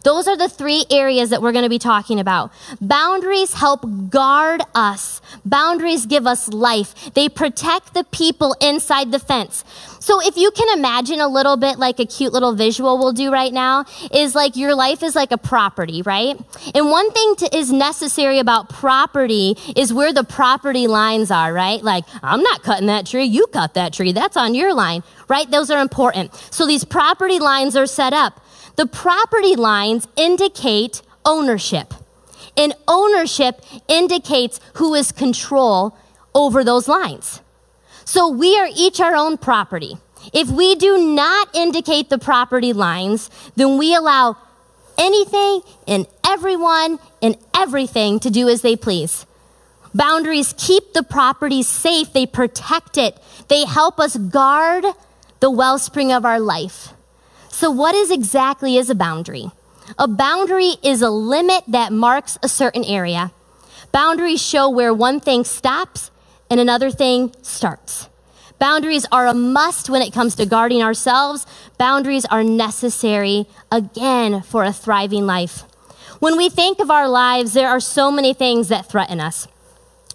Those 0.04 0.28
are 0.28 0.36
the 0.36 0.48
three 0.48 0.84
areas 0.88 1.30
that 1.30 1.42
we're 1.42 1.50
going 1.50 1.64
to 1.64 1.68
be 1.68 1.80
talking 1.80 2.20
about. 2.20 2.52
Boundaries 2.80 3.54
help 3.54 3.84
guard 4.08 4.62
us. 4.72 5.20
Boundaries 5.46 6.04
give 6.04 6.26
us 6.26 6.48
life. 6.48 7.14
They 7.14 7.28
protect 7.28 7.94
the 7.94 8.04
people 8.04 8.54
inside 8.60 9.12
the 9.12 9.18
fence. 9.18 9.64
So 10.00 10.20
if 10.20 10.36
you 10.36 10.50
can 10.50 10.78
imagine 10.78 11.20
a 11.20 11.28
little 11.28 11.56
bit 11.56 11.78
like 11.78 11.98
a 11.98 12.04
cute 12.06 12.32
little 12.32 12.54
visual 12.54 12.98
we'll 12.98 13.12
do 13.12 13.32
right 13.32 13.52
now 13.52 13.84
is 14.12 14.34
like 14.34 14.54
your 14.54 14.74
life 14.74 15.02
is 15.02 15.16
like 15.16 15.32
a 15.32 15.38
property, 15.38 16.02
right? 16.02 16.38
And 16.74 16.90
one 16.90 17.10
thing 17.10 17.36
to, 17.36 17.56
is 17.56 17.72
necessary 17.72 18.38
about 18.38 18.68
property 18.68 19.56
is 19.74 19.92
where 19.92 20.12
the 20.12 20.24
property 20.24 20.86
lines 20.86 21.30
are, 21.30 21.52
right? 21.52 21.82
Like, 21.82 22.04
I'm 22.22 22.42
not 22.42 22.62
cutting 22.62 22.86
that 22.86 23.06
tree. 23.06 23.24
You 23.24 23.46
cut 23.48 23.74
that 23.74 23.92
tree. 23.92 24.12
That's 24.12 24.36
on 24.36 24.54
your 24.54 24.74
line, 24.74 25.02
right? 25.28 25.50
Those 25.50 25.70
are 25.70 25.80
important. 25.80 26.34
So 26.50 26.66
these 26.66 26.84
property 26.84 27.38
lines 27.38 27.74
are 27.76 27.86
set 27.86 28.12
up. 28.12 28.40
The 28.76 28.86
property 28.86 29.56
lines 29.56 30.06
indicate 30.16 31.02
ownership, 31.24 31.94
and 32.56 32.74
ownership 32.88 33.60
indicates 33.88 34.60
who 34.74 34.94
is 34.94 35.12
control 35.12 35.96
over 36.34 36.64
those 36.64 36.88
lines. 36.88 37.40
So 38.04 38.28
we 38.28 38.58
are 38.58 38.68
each 38.74 39.00
our 39.00 39.14
own 39.14 39.36
property. 39.36 39.98
If 40.32 40.50
we 40.50 40.74
do 40.74 40.98
not 40.98 41.54
indicate 41.54 42.08
the 42.08 42.18
property 42.18 42.72
lines, 42.72 43.30
then 43.56 43.78
we 43.78 43.94
allow 43.94 44.36
anything 44.98 45.62
and 45.86 46.06
everyone 46.26 46.98
and 47.22 47.36
everything 47.54 48.20
to 48.20 48.30
do 48.30 48.48
as 48.48 48.62
they 48.62 48.76
please. 48.76 49.26
Boundaries 49.94 50.54
keep 50.58 50.92
the 50.92 51.02
property 51.02 51.62
safe, 51.62 52.12
they 52.12 52.26
protect 52.26 52.98
it, 52.98 53.18
they 53.48 53.64
help 53.64 53.98
us 53.98 54.16
guard 54.16 54.84
the 55.40 55.50
wellspring 55.50 56.12
of 56.12 56.24
our 56.24 56.40
life. 56.40 56.92
So, 57.48 57.70
what 57.70 57.94
is 57.94 58.10
exactly 58.10 58.76
is 58.76 58.90
a 58.90 58.94
boundary? 58.94 59.50
A 59.98 60.08
boundary 60.08 60.74
is 60.82 61.02
a 61.02 61.10
limit 61.10 61.64
that 61.68 61.92
marks 61.92 62.38
a 62.42 62.48
certain 62.48 62.84
area. 62.84 63.32
Boundaries 63.92 64.42
show 64.42 64.68
where 64.68 64.92
one 64.92 65.20
thing 65.20 65.44
stops 65.44 66.10
and 66.50 66.60
another 66.60 66.90
thing 66.90 67.32
starts. 67.42 68.08
Boundaries 68.58 69.06
are 69.12 69.26
a 69.26 69.34
must 69.34 69.90
when 69.90 70.02
it 70.02 70.12
comes 70.12 70.34
to 70.36 70.46
guarding 70.46 70.82
ourselves. 70.82 71.46
Boundaries 71.78 72.24
are 72.26 72.42
necessary, 72.42 73.46
again, 73.70 74.42
for 74.42 74.64
a 74.64 74.72
thriving 74.72 75.26
life. 75.26 75.62
When 76.20 76.36
we 76.36 76.48
think 76.48 76.80
of 76.80 76.90
our 76.90 77.08
lives, 77.08 77.52
there 77.52 77.68
are 77.68 77.80
so 77.80 78.10
many 78.10 78.32
things 78.32 78.68
that 78.68 78.88
threaten 78.88 79.20
us. 79.20 79.46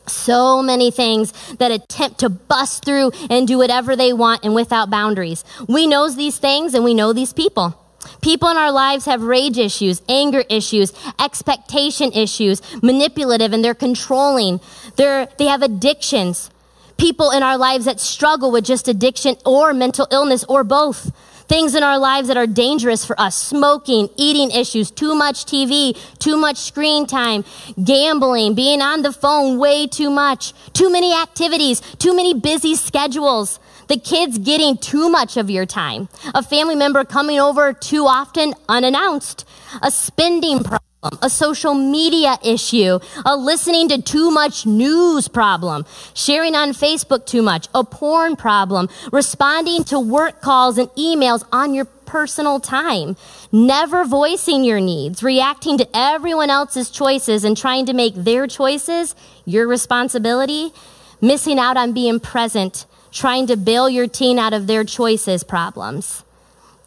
So 0.07 0.63
many 0.63 0.89
things 0.89 1.31
that 1.57 1.71
attempt 1.71 2.19
to 2.21 2.29
bust 2.29 2.83
through 2.83 3.11
and 3.29 3.47
do 3.47 3.59
whatever 3.59 3.95
they 3.95 4.11
want 4.11 4.43
and 4.43 4.55
without 4.55 4.89
boundaries. 4.89 5.43
We 5.67 5.85
know 5.85 6.09
these 6.09 6.39
things 6.39 6.73
and 6.73 6.83
we 6.83 6.95
know 6.95 7.13
these 7.13 7.33
people. 7.33 7.77
People 8.21 8.49
in 8.49 8.57
our 8.57 8.71
lives 8.71 9.05
have 9.05 9.21
rage 9.21 9.57
issues, 9.57 10.01
anger 10.09 10.43
issues, 10.49 10.93
expectation 11.19 12.11
issues, 12.13 12.61
manipulative, 12.81 13.53
and 13.53 13.63
they're 13.63 13.73
controlling. 13.73 14.59
They're, 14.95 15.27
they 15.37 15.45
have 15.45 15.61
addictions. 15.61 16.49
People 16.97 17.31
in 17.31 17.41
our 17.41 17.57
lives 17.57 17.85
that 17.85 17.99
struggle 17.99 18.51
with 18.51 18.65
just 18.65 18.87
addiction 18.87 19.35
or 19.45 19.73
mental 19.73 20.07
illness 20.11 20.43
or 20.45 20.63
both 20.63 21.11
things 21.51 21.75
in 21.75 21.83
our 21.83 21.99
lives 21.99 22.29
that 22.29 22.37
are 22.37 22.47
dangerous 22.47 23.03
for 23.03 23.19
us 23.19 23.35
smoking, 23.35 24.07
eating 24.15 24.51
issues, 24.51 24.89
too 24.89 25.13
much 25.13 25.45
TV, 25.45 25.97
too 26.17 26.37
much 26.37 26.55
screen 26.55 27.05
time, 27.05 27.43
gambling, 27.83 28.55
being 28.55 28.81
on 28.81 29.01
the 29.01 29.11
phone 29.11 29.59
way 29.59 29.85
too 29.85 30.09
much, 30.09 30.53
too 30.71 30.89
many 30.89 31.13
activities, 31.13 31.81
too 31.99 32.15
many 32.15 32.33
busy 32.33 32.73
schedules. 32.73 33.59
The 33.91 33.97
kids 33.97 34.37
getting 34.37 34.77
too 34.77 35.09
much 35.09 35.35
of 35.35 35.49
your 35.49 35.65
time. 35.65 36.07
A 36.33 36.41
family 36.41 36.75
member 36.75 37.03
coming 37.03 37.41
over 37.41 37.73
too 37.73 38.05
often 38.05 38.53
unannounced. 38.69 39.43
A 39.81 39.91
spending 39.91 40.63
problem. 40.63 41.19
A 41.21 41.29
social 41.29 41.73
media 41.73 42.37
issue, 42.41 42.99
a 43.25 43.35
listening 43.35 43.89
to 43.89 44.01
too 44.01 44.31
much 44.31 44.65
news 44.65 45.27
problem, 45.27 45.85
sharing 46.13 46.55
on 46.55 46.69
Facebook 46.69 47.25
too 47.25 47.41
much, 47.41 47.67
a 47.75 47.83
porn 47.83 48.37
problem, 48.37 48.87
responding 49.11 49.83
to 49.85 49.99
work 49.99 50.39
calls 50.39 50.77
and 50.77 50.87
emails 50.91 51.43
on 51.51 51.73
your 51.73 51.85
personal 52.05 52.61
time, 52.61 53.17
never 53.51 54.05
voicing 54.05 54.63
your 54.63 54.79
needs, 54.79 55.21
reacting 55.21 55.77
to 55.79 55.87
everyone 55.93 56.49
else's 56.49 56.89
choices 56.89 57.43
and 57.43 57.57
trying 57.57 57.87
to 57.87 57.93
make 57.93 58.13
their 58.15 58.47
choices 58.47 59.15
your 59.43 59.67
responsibility, 59.67 60.71
missing 61.19 61.59
out 61.59 61.75
on 61.75 61.91
being 61.93 62.19
present, 62.19 62.85
trying 63.11 63.47
to 63.47 63.57
bail 63.57 63.89
your 63.89 64.07
teen 64.07 64.39
out 64.39 64.53
of 64.53 64.67
their 64.67 64.83
choices 64.83 65.43
problems. 65.43 66.23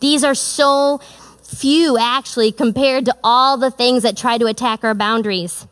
These 0.01 0.25
are 0.25 0.35
so 0.35 1.01
few 1.43 1.99
actually 1.99 2.53
compared 2.53 3.05
to 3.07 3.17
all 3.23 3.57
the 3.57 3.71
things 3.71 4.03
that 4.03 4.17
try 4.17 4.39
to 4.39 4.47
attack 4.47 4.83
our 4.85 4.95
boundaries. 4.95 5.67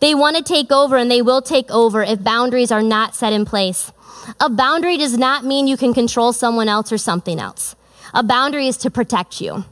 They 0.00 0.14
want 0.14 0.36
to 0.36 0.42
take 0.42 0.70
over 0.70 0.96
and 0.96 1.10
they 1.10 1.22
will 1.22 1.42
take 1.42 1.70
over 1.70 2.02
if 2.02 2.22
boundaries 2.22 2.70
are 2.70 2.82
not 2.82 3.14
set 3.14 3.32
in 3.32 3.44
place. 3.44 3.92
A 4.40 4.48
boundary 4.48 4.96
does 4.96 5.18
not 5.18 5.44
mean 5.44 5.66
you 5.66 5.76
can 5.76 5.92
control 5.92 6.32
someone 6.32 6.68
else 6.68 6.92
or 6.92 6.98
something 6.98 7.38
else. 7.38 7.76
A 8.12 8.22
boundary 8.22 8.68
is 8.68 8.76
to 8.78 8.90
protect 8.90 9.40
you. 9.40 9.64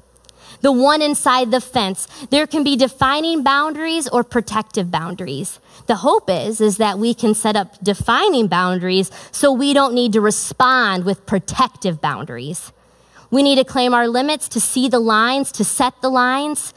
The 0.62 0.73
one 0.73 1.02
inside 1.02 1.50
the 1.50 1.61
fence. 1.61 2.07
There 2.31 2.47
can 2.47 2.64
be 2.64 2.76
defining 2.76 3.42
boundaries 3.42 4.09
or 4.09 4.25
protective 4.25 4.90
boundaries. 4.90 5.61
The 5.87 5.97
hope 5.97 6.31
is, 6.31 6.61
is 6.61 6.76
that 6.78 6.99
we 6.99 7.14
can 7.14 7.35
set 7.35 7.57
up 7.57 7.83
defining 7.83 8.47
boundaries 8.47 9.11
so 9.33 9.52
we 9.52 9.75
don't 9.75 9.92
need 9.92 10.12
to 10.14 10.21
respond 10.21 11.04
with 11.04 11.26
protective 11.26 12.00
boundaries. 12.00 12.73
We 13.31 13.42
need 13.42 13.57
to 13.57 13.64
claim 13.64 13.92
our 13.92 14.07
limits, 14.07 14.49
to 14.50 14.61
see 14.61 14.88
the 14.88 15.00
lines, 15.00 15.50
to 15.52 15.64
set 15.64 15.95
the 16.00 16.11
lines, 16.11 16.73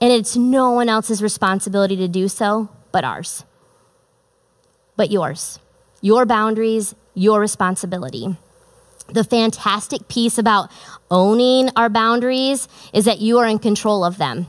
and 0.00 0.12
it's 0.12 0.34
no 0.34 0.72
one 0.72 0.88
else's 0.88 1.22
responsibility 1.22 1.96
to 1.96 2.08
do 2.08 2.26
so 2.26 2.68
but 2.90 3.04
ours. 3.04 3.44
But 4.96 5.10
yours. 5.10 5.60
Your 6.00 6.26
boundaries, 6.26 6.94
your 7.14 7.38
responsibility. 7.38 8.36
The 9.12 9.24
fantastic 9.24 10.08
piece 10.08 10.38
about 10.38 10.70
owning 11.10 11.70
our 11.76 11.88
boundaries 11.88 12.68
is 12.92 13.04
that 13.06 13.20
you 13.20 13.38
are 13.38 13.46
in 13.46 13.58
control 13.58 14.04
of 14.04 14.18
them. 14.18 14.46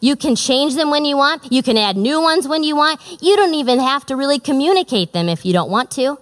You 0.00 0.16
can 0.16 0.34
change 0.34 0.74
them 0.74 0.90
when 0.90 1.04
you 1.04 1.16
want. 1.16 1.50
You 1.52 1.62
can 1.62 1.78
add 1.78 1.96
new 1.96 2.20
ones 2.20 2.46
when 2.46 2.64
you 2.64 2.76
want. 2.76 3.00
You 3.22 3.36
don't 3.36 3.54
even 3.54 3.78
have 3.78 4.04
to 4.06 4.16
really 4.16 4.38
communicate 4.38 5.12
them 5.12 5.28
if 5.28 5.44
you 5.44 5.52
don't 5.52 5.70
want 5.70 5.90
to, 5.92 6.18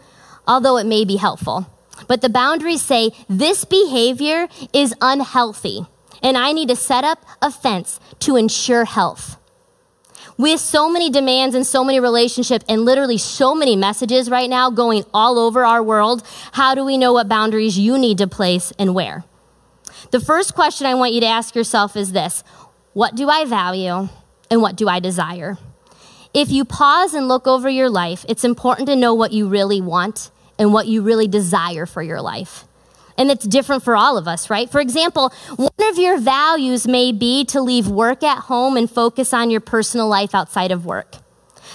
although 0.47 0.77
it 0.77 0.87
may 0.87 1.05
be 1.05 1.17
helpful. 1.17 1.67
But 2.07 2.21
the 2.21 2.29
boundaries 2.29 2.83
say 2.83 3.11
this 3.29 3.65
behavior 3.65 4.49
is 4.73 4.95
unhealthy, 5.01 5.87
and 6.23 6.37
I 6.37 6.53
need 6.53 6.69
to 6.69 6.77
set 6.77 7.05
up 7.05 7.25
a 7.41 7.51
fence 7.51 7.99
to 8.21 8.37
ensure 8.37 8.85
health. 8.85 9.40
With 10.41 10.59
so 10.59 10.89
many 10.89 11.11
demands 11.11 11.55
and 11.55 11.67
so 11.67 11.85
many 11.85 12.01
relationships 12.01 12.65
and 12.67 12.87
literally 12.87 13.19
so 13.19 13.55
many 13.55 13.77
messages 13.77 14.31
right 14.31 14.49
now 14.49 14.71
going 14.71 15.05
all 15.13 15.39
over 15.39 15.67
our 15.67 15.83
world, 15.83 16.27
how 16.53 16.75
do 16.75 16.83
we 16.83 16.97
know 16.97 17.13
what 17.13 17.29
boundaries 17.29 17.79
you 17.79 17.99
need 17.99 18.17
to 18.17 18.27
place 18.27 18.73
and 18.79 18.95
where? 18.95 19.25
The 20.13 20.19
first 20.19 20.55
question 20.55 20.87
I 20.87 20.95
want 20.95 21.13
you 21.13 21.21
to 21.21 21.27
ask 21.27 21.55
yourself 21.55 21.95
is 21.95 22.13
this 22.13 22.43
What 22.95 23.15
do 23.15 23.29
I 23.29 23.45
value 23.45 24.09
and 24.51 24.63
what 24.63 24.77
do 24.77 24.89
I 24.89 24.99
desire? 24.99 25.59
If 26.33 26.51
you 26.51 26.65
pause 26.65 27.13
and 27.13 27.29
look 27.29 27.47
over 27.47 27.69
your 27.69 27.91
life, 27.91 28.25
it's 28.27 28.43
important 28.43 28.89
to 28.89 28.97
know 28.97 29.13
what 29.13 29.33
you 29.33 29.47
really 29.47 29.83
want 29.83 30.31
and 30.59 30.73
what 30.73 30.87
you 30.87 31.03
really 31.03 31.29
desire 31.29 31.85
for 31.85 32.03
your 32.03 32.23
life. 32.23 32.65
And 33.17 33.31
it's 33.31 33.47
different 33.47 33.83
for 33.83 33.97
all 33.97 34.17
of 34.17 34.27
us, 34.27 34.51
right? 34.51 34.71
For 34.71 34.81
example, 34.81 35.33
one 35.57 35.71
of 35.81 35.99
your 35.99 36.19
values 36.19 36.87
may 36.87 37.13
be 37.13 37.45
to 37.47 37.61
leave 37.61 37.89
work 37.89 38.23
at 38.23 38.39
home 38.45 38.77
and 38.77 38.91
focus 38.91 39.35
on 39.35 39.51
your 39.51 39.61
personal 39.61 40.09
life 40.09 40.35
outside 40.35 40.73
of 40.73 40.87
work. 40.87 41.17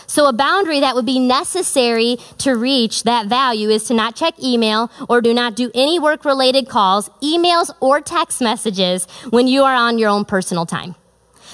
So, 0.08 0.28
a 0.28 0.34
boundary 0.34 0.80
that 0.82 0.96
would 0.96 1.06
be 1.06 1.20
necessary 1.20 2.18
to 2.40 2.56
reach 2.56 3.04
that 3.04 3.28
value 3.28 3.70
is 3.70 3.86
to 3.86 3.94
not 3.94 4.16
check 4.16 4.42
email 4.42 4.92
or 5.10 5.22
do 5.22 5.34
not 5.34 5.56
do 5.56 5.72
any 5.74 6.00
work 6.00 6.26
related 6.26 6.70
calls, 6.70 7.10
emails, 7.24 7.72
or 7.80 8.02
text 8.02 8.42
messages 8.42 9.08
when 9.30 9.48
you 9.48 9.64
are 9.64 9.74
on 9.74 9.98
your 9.98 10.10
own 10.10 10.26
personal 10.26 10.66
time. 10.66 10.96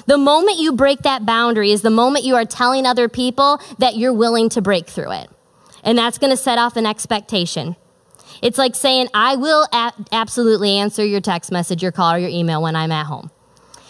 The 0.05 0.17
moment 0.17 0.57
you 0.57 0.73
break 0.73 0.99
that 1.03 1.25
boundary 1.25 1.71
is 1.71 1.81
the 1.81 1.89
moment 1.89 2.25
you 2.25 2.35
are 2.35 2.45
telling 2.45 2.85
other 2.85 3.07
people 3.07 3.61
that 3.77 3.95
you're 3.95 4.13
willing 4.13 4.49
to 4.49 4.61
break 4.61 4.87
through 4.87 5.11
it. 5.11 5.29
And 5.83 5.97
that's 5.97 6.17
going 6.17 6.31
to 6.31 6.37
set 6.37 6.57
off 6.57 6.75
an 6.75 6.85
expectation. 6.85 7.75
It's 8.41 8.57
like 8.57 8.75
saying, 8.75 9.07
I 9.13 9.35
will 9.35 9.67
a- 9.71 9.93
absolutely 10.11 10.77
answer 10.77 11.05
your 11.05 11.21
text 11.21 11.51
message, 11.51 11.83
your 11.83 11.91
call, 11.91 12.13
or 12.13 12.17
your 12.17 12.29
email 12.29 12.61
when 12.61 12.75
I'm 12.75 12.91
at 12.91 13.05
home. 13.05 13.31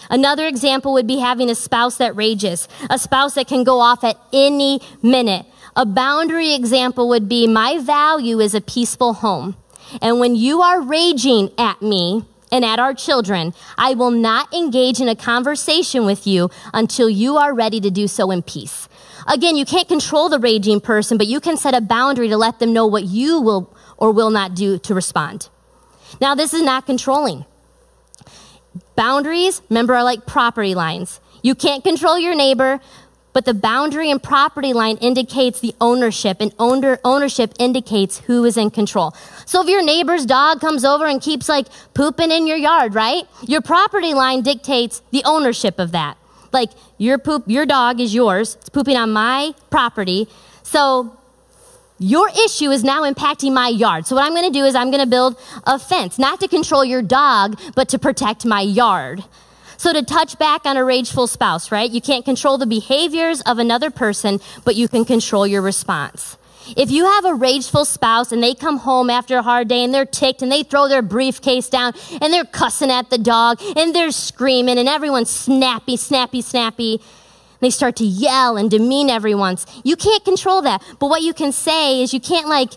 Another 0.09 0.45
example 0.45 0.93
would 0.93 1.07
be 1.07 1.19
having 1.19 1.49
a 1.49 1.55
spouse 1.55 1.97
that 1.97 2.15
rages, 2.15 2.67
a 2.89 2.99
spouse 2.99 3.35
that 3.35 3.47
can 3.47 3.63
go 3.63 3.79
off 3.79 4.03
at 4.03 4.17
any 4.33 4.81
minute. 5.01 5.45
A 5.75 5.85
boundary 5.85 6.53
example 6.53 7.07
would 7.07 7.29
be 7.29 7.47
my 7.47 7.79
value 7.79 8.41
is 8.41 8.53
a 8.53 8.59
peaceful 8.59 9.13
home. 9.13 9.55
And 10.01 10.19
when 10.19 10.35
you 10.35 10.61
are 10.61 10.81
raging 10.81 11.49
at 11.57 11.81
me 11.81 12.25
and 12.51 12.65
at 12.65 12.77
our 12.77 12.93
children, 12.93 13.53
I 13.77 13.93
will 13.93 14.11
not 14.11 14.53
engage 14.53 14.99
in 14.99 15.07
a 15.07 15.15
conversation 15.15 16.05
with 16.05 16.27
you 16.27 16.49
until 16.73 17.09
you 17.09 17.37
are 17.37 17.53
ready 17.53 17.79
to 17.79 17.89
do 17.89 18.07
so 18.09 18.31
in 18.31 18.41
peace. 18.41 18.89
Again, 19.27 19.55
you 19.55 19.65
can't 19.65 19.87
control 19.87 20.27
the 20.27 20.39
raging 20.39 20.81
person, 20.81 21.17
but 21.17 21.27
you 21.27 21.39
can 21.39 21.55
set 21.55 21.73
a 21.73 21.79
boundary 21.79 22.27
to 22.27 22.37
let 22.37 22.59
them 22.59 22.73
know 22.73 22.85
what 22.85 23.05
you 23.05 23.39
will 23.39 23.73
or 24.01 24.11
will 24.11 24.31
not 24.31 24.55
do 24.55 24.79
to 24.79 24.95
respond. 24.95 25.47
Now, 26.19 26.33
this 26.35 26.53
is 26.53 26.63
not 26.63 26.87
controlling. 26.87 27.45
Boundaries, 28.95 29.61
remember, 29.69 29.93
are 29.95 30.03
like 30.03 30.25
property 30.25 30.73
lines. 30.75 31.21
You 31.43 31.53
can't 31.55 31.83
control 31.83 32.17
your 32.17 32.35
neighbor, 32.35 32.81
but 33.31 33.45
the 33.45 33.53
boundary 33.53 34.09
and 34.09 34.21
property 34.21 34.73
line 34.73 34.97
indicates 34.97 35.59
the 35.59 35.75
ownership, 35.79 36.37
and 36.41 36.53
owner, 36.57 36.99
ownership 37.05 37.53
indicates 37.59 38.17
who 38.17 38.43
is 38.43 38.57
in 38.57 38.71
control. 38.71 39.15
So 39.45 39.61
if 39.61 39.69
your 39.69 39.83
neighbor's 39.83 40.25
dog 40.25 40.59
comes 40.59 40.83
over 40.83 41.05
and 41.05 41.21
keeps 41.21 41.47
like 41.47 41.67
pooping 41.93 42.31
in 42.31 42.47
your 42.47 42.57
yard, 42.57 42.95
right? 42.95 43.25
Your 43.47 43.61
property 43.61 44.13
line 44.15 44.41
dictates 44.41 45.01
the 45.11 45.21
ownership 45.25 45.79
of 45.79 45.91
that. 45.91 46.17
Like 46.51 46.71
your 46.97 47.19
poop, 47.19 47.43
your 47.47 47.65
dog 47.67 47.99
is 48.01 48.13
yours. 48.13 48.55
It's 48.55 48.69
pooping 48.69 48.97
on 48.97 49.11
my 49.11 49.53
property. 49.69 50.27
So 50.63 51.17
your 52.01 52.29
issue 52.29 52.71
is 52.71 52.83
now 52.83 53.03
impacting 53.03 53.53
my 53.53 53.67
yard. 53.67 54.07
So 54.07 54.15
what 54.15 54.25
I'm 54.25 54.33
going 54.33 54.51
to 54.51 54.59
do 54.59 54.65
is 54.65 54.73
I'm 54.73 54.89
going 54.89 55.03
to 55.03 55.09
build 55.09 55.37
a 55.65 55.77
fence, 55.77 56.17
not 56.17 56.39
to 56.39 56.47
control 56.47 56.83
your 56.83 57.03
dog, 57.03 57.59
but 57.75 57.89
to 57.89 57.99
protect 57.99 58.43
my 58.43 58.61
yard. 58.61 59.23
So 59.77 59.93
to 59.93 60.01
touch 60.03 60.39
back 60.39 60.65
on 60.65 60.77
a 60.77 60.83
rageful 60.83 61.27
spouse, 61.27 61.71
right? 61.71 61.89
You 61.89 62.01
can't 62.01 62.25
control 62.25 62.57
the 62.57 62.65
behaviors 62.65 63.41
of 63.41 63.59
another 63.59 63.91
person, 63.91 64.39
but 64.65 64.75
you 64.75 64.87
can 64.87 65.05
control 65.05 65.45
your 65.45 65.61
response. 65.61 66.37
If 66.75 66.89
you 66.89 67.05
have 67.05 67.25
a 67.25 67.35
rageful 67.35 67.85
spouse 67.85 68.31
and 68.31 68.41
they 68.41 68.55
come 68.55 68.77
home 68.77 69.09
after 69.09 69.37
a 69.37 69.43
hard 69.43 69.67
day 69.67 69.83
and 69.83 69.93
they're 69.93 70.05
ticked 70.05 70.41
and 70.41 70.51
they 70.51 70.63
throw 70.63 70.87
their 70.87 71.01
briefcase 71.01 71.69
down 71.69 71.93
and 72.19 72.33
they're 72.33 72.45
cussing 72.45 72.91
at 72.91 73.09
the 73.09 73.17
dog 73.17 73.61
and 73.75 73.93
they're 73.93 74.11
screaming 74.11 74.77
and 74.77 74.89
everyone's 74.89 75.29
snappy, 75.29 75.97
snappy, 75.97 76.41
snappy, 76.41 77.01
they 77.61 77.69
start 77.69 77.95
to 77.97 78.05
yell 78.05 78.57
and 78.57 78.69
demean 78.69 79.09
everyone. 79.09 79.57
You 79.83 79.95
can't 79.95 80.23
control 80.25 80.61
that. 80.63 80.83
But 80.99 81.07
what 81.07 81.21
you 81.21 81.33
can 81.33 81.51
say 81.51 82.03
is 82.03 82.13
you 82.13 82.19
can't 82.19 82.47
like, 82.47 82.71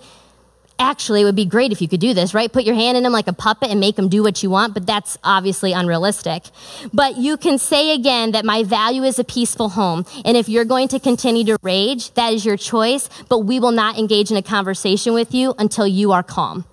actually, 0.79 1.23
it 1.23 1.25
would 1.25 1.37
be 1.37 1.45
great 1.45 1.73
if 1.73 1.81
you 1.81 1.89
could 1.89 2.01
do 2.01 2.15
this, 2.15 2.35
right? 2.35 2.53
Put 2.53 2.65
your 2.65 2.75
hand 2.75 2.97
in 2.97 3.03
them 3.03 3.13
like 3.13 3.29
a 3.29 3.33
puppet 3.33 3.71
and 3.71 3.81
make 3.81 3.97
them 3.97 4.09
do 4.09 4.23
what 4.23 4.43
you 4.43 4.51
want, 4.51 4.75
but 4.75 4.87
that's 4.87 5.17
obviously 5.25 5.73
unrealistic. 5.73 6.45
But 6.93 7.17
you 7.17 7.37
can 7.37 7.59
say 7.59 7.95
again 7.95 8.33
that 8.33 8.45
my 8.45 8.63
value 8.63 9.03
is 9.03 9.19
a 9.19 9.25
peaceful 9.25 9.71
home. 9.71 10.05
And 10.25 10.37
if 10.37 10.49
you're 10.49 10.65
going 10.65 10.89
to 10.89 11.01
continue 11.01 11.45
to 11.45 11.59
rage, 11.63 12.13
that 12.15 12.33
is 12.33 12.45
your 12.45 12.57
choice, 12.57 13.09
but 13.29 13.41
we 13.41 13.61
will 13.61 13.73
not 13.73 13.99
engage 13.99 14.31
in 14.31 14.37
a 14.37 14.43
conversation 14.43 15.15
with 15.15 15.35
you 15.35 15.55
until 15.59 15.87
you 15.87 16.13
are 16.13 16.23
calm. 16.23 16.65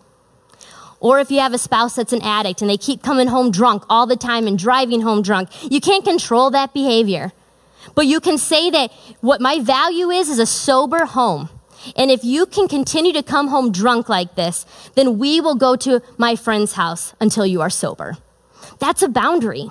Or 1.00 1.20
if 1.20 1.32
you 1.32 1.40
have 1.40 1.54
a 1.54 1.58
spouse 1.58 1.96
that's 1.96 2.14
an 2.14 2.22
addict 2.22 2.62
and 2.62 2.70
they 2.70 2.78
keep 2.78 3.02
coming 3.02 3.28
home 3.28 3.50
drunk 3.50 3.84
all 3.90 4.06
the 4.06 4.16
time 4.16 4.46
and 4.46 4.58
driving 4.58 5.02
home 5.02 5.24
drunk, 5.24 5.50
you 5.72 5.82
can't 5.82 6.06
control 6.06 6.52
that 6.52 6.74
behavior. 6.74 7.32
But 7.96 8.06
you 8.06 8.20
can 8.20 8.38
say 8.38 8.70
that 8.70 8.92
what 9.22 9.42
my 9.42 9.60
value 9.60 10.10
is 10.10 10.30
is 10.30 10.40
a 10.40 10.46
sober 10.46 11.06
home. 11.06 11.50
And 11.96 12.12
if 12.12 12.24
you 12.24 12.46
can 12.46 12.68
continue 12.68 13.14
to 13.14 13.24
come 13.24 13.48
home 13.48 13.72
drunk 13.72 14.08
like 14.08 14.36
this, 14.36 14.66
then 14.96 15.18
we 15.18 15.42
will 15.42 15.56
go 15.56 15.76
to 15.78 16.02
my 16.18 16.36
friend's 16.36 16.74
house 16.74 17.14
until 17.20 17.46
you 17.46 17.62
are 17.62 17.70
sober. 17.70 18.18
That's 18.80 19.02
a 19.02 19.10
boundary. 19.10 19.70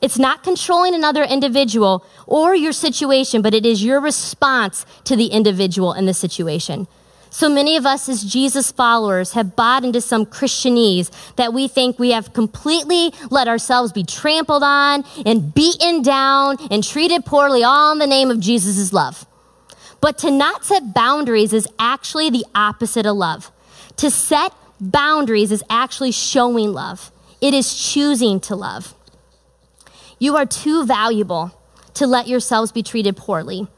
It's 0.00 0.18
not 0.18 0.42
controlling 0.42 0.94
another 0.94 1.22
individual 1.22 2.04
or 2.26 2.54
your 2.54 2.72
situation, 2.72 3.42
but 3.42 3.54
it 3.54 3.64
is 3.64 3.84
your 3.84 4.00
response 4.00 4.84
to 5.04 5.16
the 5.16 5.26
individual 5.26 5.92
in 5.92 6.06
the 6.06 6.14
situation. 6.14 6.88
So 7.32 7.48
many 7.48 7.78
of 7.78 7.86
us 7.86 8.10
as 8.10 8.22
Jesus 8.22 8.70
followers 8.70 9.32
have 9.32 9.56
bought 9.56 9.84
into 9.84 10.02
some 10.02 10.26
Christianese 10.26 11.10
that 11.36 11.54
we 11.54 11.66
think 11.66 11.98
we 11.98 12.10
have 12.10 12.34
completely 12.34 13.14
let 13.30 13.48
ourselves 13.48 13.90
be 13.90 14.04
trampled 14.04 14.62
on 14.62 15.02
and 15.24 15.54
beaten 15.54 16.02
down 16.02 16.58
and 16.70 16.84
treated 16.84 17.24
poorly 17.24 17.64
all 17.64 17.90
in 17.92 17.98
the 17.98 18.06
name 18.06 18.30
of 18.30 18.38
Jesus' 18.38 18.92
love. 18.92 19.24
But 20.02 20.18
to 20.18 20.30
not 20.30 20.66
set 20.66 20.92
boundaries 20.92 21.54
is 21.54 21.66
actually 21.78 22.28
the 22.28 22.44
opposite 22.54 23.06
of 23.06 23.16
love. 23.16 23.50
To 23.96 24.10
set 24.10 24.52
boundaries 24.78 25.50
is 25.50 25.64
actually 25.70 26.12
showing 26.12 26.74
love. 26.74 27.10
It 27.40 27.54
is 27.54 27.74
choosing 27.74 28.40
to 28.40 28.54
love. 28.54 28.94
You 30.18 30.36
are 30.36 30.44
too 30.44 30.84
valuable 30.84 31.58
to 31.94 32.06
let 32.06 32.28
yourselves 32.28 32.72
be 32.72 32.82
treated 32.82 33.16
poorly 33.16 33.68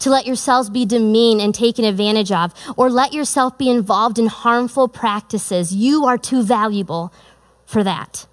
to 0.00 0.10
let 0.10 0.26
yourselves 0.26 0.68
be 0.68 0.84
demeaned 0.84 1.40
and 1.40 1.54
taken 1.54 1.84
advantage 1.84 2.32
of, 2.32 2.52
or 2.76 2.90
let 2.90 3.12
yourself 3.12 3.56
be 3.56 3.70
involved 3.70 4.18
in 4.18 4.26
harmful 4.26 4.88
practices. 4.88 5.74
You 5.74 6.04
are 6.06 6.18
too 6.18 6.42
valuable 6.42 7.12
for 7.66 7.84
that. 7.84 8.26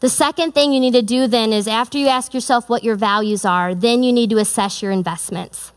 The 0.00 0.08
second 0.08 0.52
thing 0.52 0.72
you 0.72 0.80
need 0.80 0.94
to 0.94 1.02
do 1.02 1.26
then 1.26 1.52
is 1.52 1.68
after 1.68 1.98
you 1.98 2.08
ask 2.08 2.32
yourself 2.32 2.70
what 2.70 2.82
your 2.82 2.96
values 2.96 3.44
are, 3.44 3.74
then 3.74 4.02
you 4.02 4.12
need 4.12 4.30
to 4.30 4.38
assess 4.38 4.82
your 4.82 4.92
investments. 4.92 5.72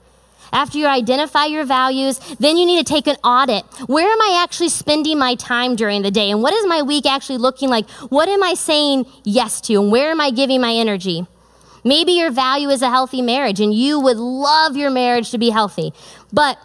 After 0.54 0.78
you 0.78 0.86
identify 0.86 1.46
your 1.46 1.66
values, 1.66 2.20
then 2.40 2.58
you 2.58 2.66
need 2.66 2.86
to 2.86 2.94
take 2.94 3.08
an 3.08 3.16
audit. 3.24 3.66
Where 3.88 4.10
am 4.10 4.22
I 4.22 4.42
actually 4.44 4.70
spending 4.70 5.18
my 5.18 5.34
time 5.36 5.76
during 5.76 6.04
the 6.04 6.12
day? 6.12 6.30
And 6.30 6.44
what 6.44 6.54
is 6.54 6.66
my 6.68 6.84
week 6.84 7.08
actually 7.08 7.40
looking 7.40 7.70
like? 7.70 7.90
What 7.90 8.30
am 8.30 8.44
I 8.44 8.54
saying 8.54 9.08
yes 9.24 9.60
to? 9.62 9.82
And 9.82 9.92
where 9.92 10.12
am 10.12 10.22
I 10.22 10.30
giving 10.30 10.62
my 10.62 10.74
energy? 10.74 11.26
Maybe 11.84 12.14
your 12.14 12.32
value 12.32 12.70
is 12.70 12.82
a 12.82 12.90
healthy 12.90 13.22
marriage 13.22 13.60
and 13.60 13.74
you 13.74 14.00
would 14.00 14.18
love 14.18 14.78
your 14.78 14.90
marriage 14.90 15.32
to 15.32 15.38
be 15.38 15.50
healthy. 15.50 15.94
But 16.32 16.58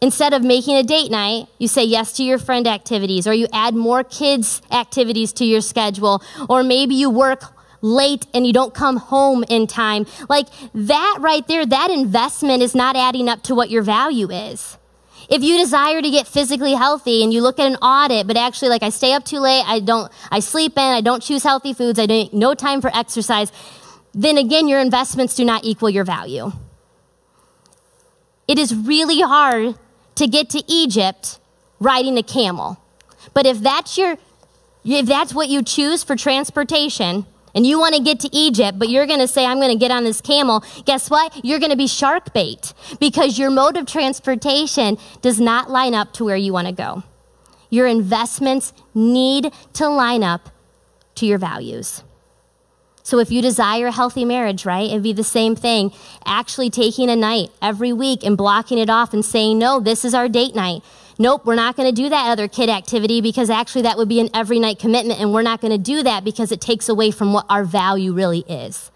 instead 0.00 0.32
of 0.32 0.42
making 0.42 0.76
a 0.76 0.82
date 0.82 1.10
night, 1.10 1.46
you 1.58 1.68
say 1.68 1.84
yes 1.84 2.12
to 2.14 2.22
your 2.22 2.38
friend 2.38 2.66
activities 2.66 3.26
or 3.26 3.34
you 3.34 3.46
add 3.52 3.74
more 3.74 4.02
kids' 4.02 4.62
activities 4.70 5.32
to 5.34 5.44
your 5.44 5.60
schedule 5.60 6.22
or 6.48 6.62
maybe 6.62 6.94
you 6.94 7.10
work 7.10 7.44
late 7.82 8.26
and 8.34 8.46
you 8.46 8.52
don't 8.52 8.74
come 8.74 8.96
home 8.96 9.44
in 9.48 9.66
time. 9.66 10.06
Like 10.28 10.46
that 10.74 11.18
right 11.20 11.46
there, 11.46 11.66
that 11.66 11.90
investment 11.90 12.62
is 12.62 12.74
not 12.74 12.96
adding 12.96 13.28
up 13.28 13.42
to 13.44 13.54
what 13.54 13.70
your 13.70 13.82
value 13.82 14.30
is. 14.30 14.76
If 15.28 15.44
you 15.44 15.58
desire 15.58 16.02
to 16.02 16.10
get 16.10 16.26
physically 16.26 16.74
healthy 16.74 17.22
and 17.22 17.32
you 17.32 17.40
look 17.40 17.60
at 17.60 17.66
an 17.66 17.76
audit, 17.76 18.26
but 18.26 18.36
actually 18.36 18.68
like 18.70 18.82
I 18.82 18.88
stay 18.88 19.12
up 19.12 19.24
too 19.24 19.38
late, 19.38 19.62
I 19.64 19.78
don't, 19.78 20.10
I 20.30 20.40
sleep 20.40 20.72
in, 20.76 20.82
I 20.82 21.00
don't 21.00 21.22
choose 21.22 21.44
healthy 21.44 21.72
foods, 21.72 22.00
I 22.00 22.06
don't, 22.06 22.34
no 22.34 22.54
time 22.54 22.80
for 22.80 22.90
exercise, 22.94 23.52
then 24.12 24.38
again, 24.38 24.68
your 24.68 24.80
investments 24.80 25.34
do 25.34 25.44
not 25.44 25.64
equal 25.64 25.90
your 25.90 26.04
value. 26.04 26.52
It 28.48 28.58
is 28.58 28.74
really 28.74 29.20
hard 29.20 29.76
to 30.16 30.26
get 30.26 30.50
to 30.50 30.62
Egypt 30.66 31.38
riding 31.78 32.18
a 32.18 32.22
camel. 32.22 32.78
But 33.32 33.46
if 33.46 33.60
that's 33.60 33.96
your 33.96 34.16
if 34.84 35.06
that's 35.06 35.34
what 35.34 35.48
you 35.48 35.62
choose 35.62 36.02
for 36.02 36.16
transportation 36.16 37.26
and 37.54 37.66
you 37.66 37.78
want 37.78 37.94
to 37.94 38.02
get 38.02 38.20
to 38.20 38.30
Egypt, 38.32 38.78
but 38.78 38.88
you're 38.88 39.06
going 39.06 39.20
to 39.20 39.28
say 39.28 39.44
I'm 39.44 39.58
going 39.58 39.72
to 39.72 39.78
get 39.78 39.90
on 39.90 40.04
this 40.04 40.20
camel, 40.20 40.64
guess 40.84 41.10
what? 41.10 41.44
You're 41.44 41.58
going 41.58 41.70
to 41.70 41.76
be 41.76 41.86
shark 41.86 42.32
bait 42.32 42.72
because 42.98 43.38
your 43.38 43.50
mode 43.50 43.76
of 43.76 43.86
transportation 43.86 44.96
does 45.20 45.38
not 45.38 45.70
line 45.70 45.94
up 45.94 46.12
to 46.14 46.24
where 46.24 46.36
you 46.36 46.52
want 46.52 46.66
to 46.68 46.72
go. 46.72 47.02
Your 47.68 47.86
investments 47.86 48.72
need 48.94 49.52
to 49.74 49.88
line 49.88 50.24
up 50.24 50.48
to 51.16 51.26
your 51.26 51.38
values. 51.38 52.02
So 53.02 53.18
if 53.18 53.30
you 53.30 53.42
desire 53.42 53.88
a 53.88 53.92
healthy 53.92 54.24
marriage, 54.24 54.64
right, 54.64 54.88
it'd 54.88 55.02
be 55.02 55.12
the 55.12 55.24
same 55.24 55.56
thing. 55.56 55.92
Actually 56.24 56.70
taking 56.70 57.08
a 57.10 57.16
night 57.16 57.50
every 57.60 57.92
week 57.92 58.22
and 58.22 58.36
blocking 58.36 58.78
it 58.78 58.90
off 58.90 59.12
and 59.14 59.24
saying, 59.24 59.58
no, 59.58 59.80
this 59.80 60.04
is 60.04 60.14
our 60.14 60.28
date 60.28 60.54
night. 60.54 60.82
Nope, 61.18 61.44
we're 61.44 61.54
not 61.54 61.76
going 61.76 61.88
to 61.92 62.02
do 62.02 62.08
that 62.08 62.30
other 62.30 62.48
kid 62.48 62.70
activity 62.70 63.20
because 63.20 63.50
actually 63.50 63.82
that 63.82 63.98
would 63.98 64.08
be 64.08 64.20
an 64.20 64.30
every 64.32 64.58
night 64.58 64.78
commitment, 64.78 65.20
and 65.20 65.34
we're 65.34 65.42
not 65.42 65.60
going 65.60 65.72
to 65.72 65.78
do 65.78 66.02
that 66.02 66.24
because 66.24 66.52
it 66.52 66.60
takes 66.60 66.88
away 66.88 67.10
from 67.10 67.32
what 67.32 67.46
our 67.50 67.64
value 67.64 68.12
really 68.12 68.40
is. 68.48 68.90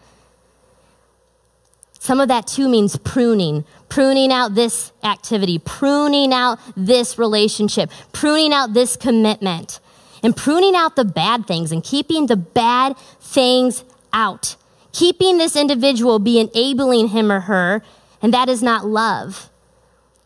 Some 1.99 2.21
of 2.21 2.29
that 2.29 2.47
too 2.47 2.69
means 2.69 2.97
pruning, 2.97 3.65
pruning 3.89 4.33
out 4.33 4.55
this 4.55 4.93
activity, 5.03 5.59
pruning 5.59 6.33
out 6.33 6.59
this 6.77 7.19
relationship, 7.19 7.91
pruning 8.13 8.53
out 8.53 8.75
this 8.75 8.97
commitment. 8.97 9.81
and 10.25 10.35
pruning 10.35 10.75
out 10.75 10.97
the 10.97 11.05
bad 11.05 11.47
things 11.47 11.71
and 11.71 11.85
keeping 11.85 12.27
the 12.27 12.37
bad 12.37 12.97
things 13.21 13.85
out. 14.15 14.57
Keeping 14.93 15.37
this 15.37 15.57
individual 15.57 16.19
be 16.19 16.41
enabling 16.41 17.09
him 17.09 17.31
or 17.31 17.41
her, 17.41 17.83
and 18.23 18.33
that 18.33 18.49
is 18.49 18.63
not 18.63 18.87
love. 18.87 19.51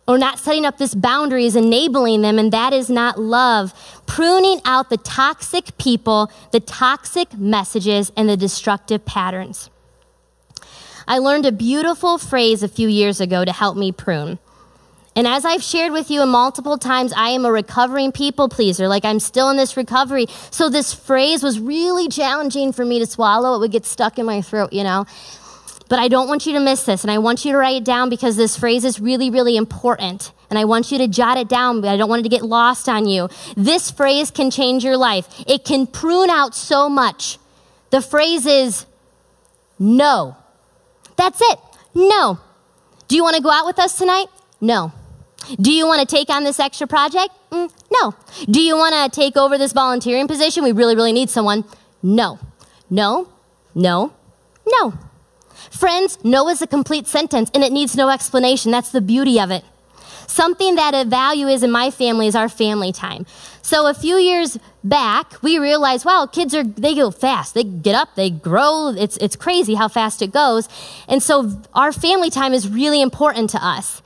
Or 0.06 0.16
not 0.16 0.38
setting 0.38 0.64
up 0.64 0.78
this 0.78 0.94
boundary 0.94 1.44
is 1.44 1.56
enabling 1.56 2.22
them, 2.22 2.38
and 2.38 2.52
that 2.52 2.72
is 2.72 2.88
not 2.88 3.18
love. 3.18 3.74
Pruning 4.06 4.60
out 4.64 4.88
the 4.88 4.96
toxic 4.98 5.76
people, 5.78 6.30
the 6.52 6.60
toxic 6.60 7.36
messages, 7.36 8.12
and 8.16 8.28
the 8.28 8.36
destructive 8.36 9.04
patterns. 9.04 9.68
I 11.06 11.18
learned 11.18 11.46
a 11.46 11.52
beautiful 11.52 12.18
phrase 12.18 12.62
a 12.62 12.68
few 12.68 12.88
years 12.88 13.20
ago 13.20 13.44
to 13.44 13.52
help 13.52 13.76
me 13.76 13.92
prune. 13.92 14.38
And 15.18 15.26
as 15.26 15.44
I've 15.44 15.64
shared 15.64 15.90
with 15.90 16.12
you 16.12 16.24
multiple 16.26 16.78
times, 16.78 17.12
I 17.12 17.30
am 17.30 17.44
a 17.44 17.50
recovering 17.50 18.12
people 18.12 18.48
pleaser. 18.48 18.86
Like 18.86 19.04
I'm 19.04 19.18
still 19.18 19.50
in 19.50 19.56
this 19.56 19.76
recovery. 19.76 20.26
So 20.52 20.70
this 20.70 20.94
phrase 20.94 21.42
was 21.42 21.58
really 21.58 22.06
challenging 22.06 22.72
for 22.72 22.84
me 22.84 23.00
to 23.00 23.06
swallow. 23.06 23.56
It 23.56 23.58
would 23.58 23.72
get 23.72 23.84
stuck 23.84 24.20
in 24.20 24.26
my 24.26 24.42
throat, 24.42 24.72
you 24.72 24.84
know. 24.84 25.06
But 25.88 25.98
I 25.98 26.06
don't 26.06 26.28
want 26.28 26.46
you 26.46 26.52
to 26.52 26.60
miss 26.60 26.84
this. 26.84 27.02
And 27.02 27.10
I 27.10 27.18
want 27.18 27.44
you 27.44 27.50
to 27.50 27.58
write 27.58 27.78
it 27.78 27.84
down 27.84 28.10
because 28.10 28.36
this 28.36 28.56
phrase 28.56 28.84
is 28.84 29.00
really, 29.00 29.28
really 29.28 29.56
important. 29.56 30.30
And 30.50 30.56
I 30.56 30.66
want 30.66 30.92
you 30.92 30.98
to 30.98 31.08
jot 31.08 31.36
it 31.36 31.48
down, 31.48 31.80
but 31.80 31.90
I 31.90 31.96
don't 31.96 32.08
want 32.08 32.20
it 32.20 32.22
to 32.22 32.28
get 32.28 32.42
lost 32.42 32.88
on 32.88 33.08
you. 33.08 33.28
This 33.56 33.90
phrase 33.90 34.30
can 34.30 34.52
change 34.52 34.84
your 34.84 34.96
life. 34.96 35.26
It 35.48 35.64
can 35.64 35.88
prune 35.88 36.30
out 36.30 36.54
so 36.54 36.88
much. 36.88 37.38
The 37.90 38.02
phrase 38.02 38.46
is 38.46 38.86
no. 39.80 40.36
That's 41.16 41.40
it. 41.42 41.58
No. 41.92 42.38
Do 43.08 43.16
you 43.16 43.24
want 43.24 43.34
to 43.34 43.42
go 43.42 43.50
out 43.50 43.66
with 43.66 43.80
us 43.80 43.98
tonight? 43.98 44.26
No. 44.60 44.92
Do 45.60 45.72
you 45.72 45.86
want 45.86 46.06
to 46.06 46.16
take 46.16 46.30
on 46.30 46.44
this 46.44 46.60
extra 46.60 46.86
project? 46.86 47.30
Mm, 47.50 47.70
no. 47.90 48.14
Do 48.46 48.60
you 48.60 48.76
want 48.76 48.94
to 48.94 49.20
take 49.20 49.36
over 49.36 49.56
this 49.56 49.72
volunteering 49.72 50.28
position? 50.28 50.62
We 50.62 50.72
really, 50.72 50.94
really 50.94 51.12
need 51.12 51.30
someone. 51.30 51.64
No. 52.02 52.38
No. 52.90 53.28
No. 53.74 54.12
No. 54.66 54.98
Friends, 55.70 56.18
no 56.24 56.48
is 56.48 56.62
a 56.62 56.66
complete 56.66 57.06
sentence 57.06 57.50
and 57.54 57.62
it 57.62 57.72
needs 57.72 57.96
no 57.96 58.08
explanation. 58.08 58.70
That's 58.72 58.90
the 58.90 59.00
beauty 59.00 59.40
of 59.40 59.50
it. 59.50 59.64
Something 60.26 60.74
that 60.74 60.94
a 60.94 61.08
value 61.08 61.46
is 61.46 61.62
in 61.62 61.70
my 61.70 61.90
family 61.90 62.26
is 62.26 62.36
our 62.36 62.50
family 62.50 62.92
time. 62.92 63.24
So 63.62 63.86
a 63.86 63.94
few 63.94 64.16
years 64.16 64.58
back, 64.84 65.42
we 65.42 65.58
realized, 65.58 66.04
wow, 66.04 66.26
kids 66.30 66.54
are 66.54 66.62
they 66.64 66.94
go 66.94 67.10
fast. 67.10 67.54
They 67.54 67.64
get 67.64 67.94
up, 67.94 68.14
they 68.14 68.30
grow. 68.30 68.88
It's 68.96 69.16
it's 69.18 69.36
crazy 69.36 69.74
how 69.74 69.88
fast 69.88 70.20
it 70.20 70.30
goes. 70.30 70.68
And 71.08 71.22
so 71.22 71.62
our 71.74 71.92
family 71.92 72.28
time 72.30 72.52
is 72.52 72.68
really 72.68 73.00
important 73.00 73.50
to 73.50 73.64
us. 73.64 74.02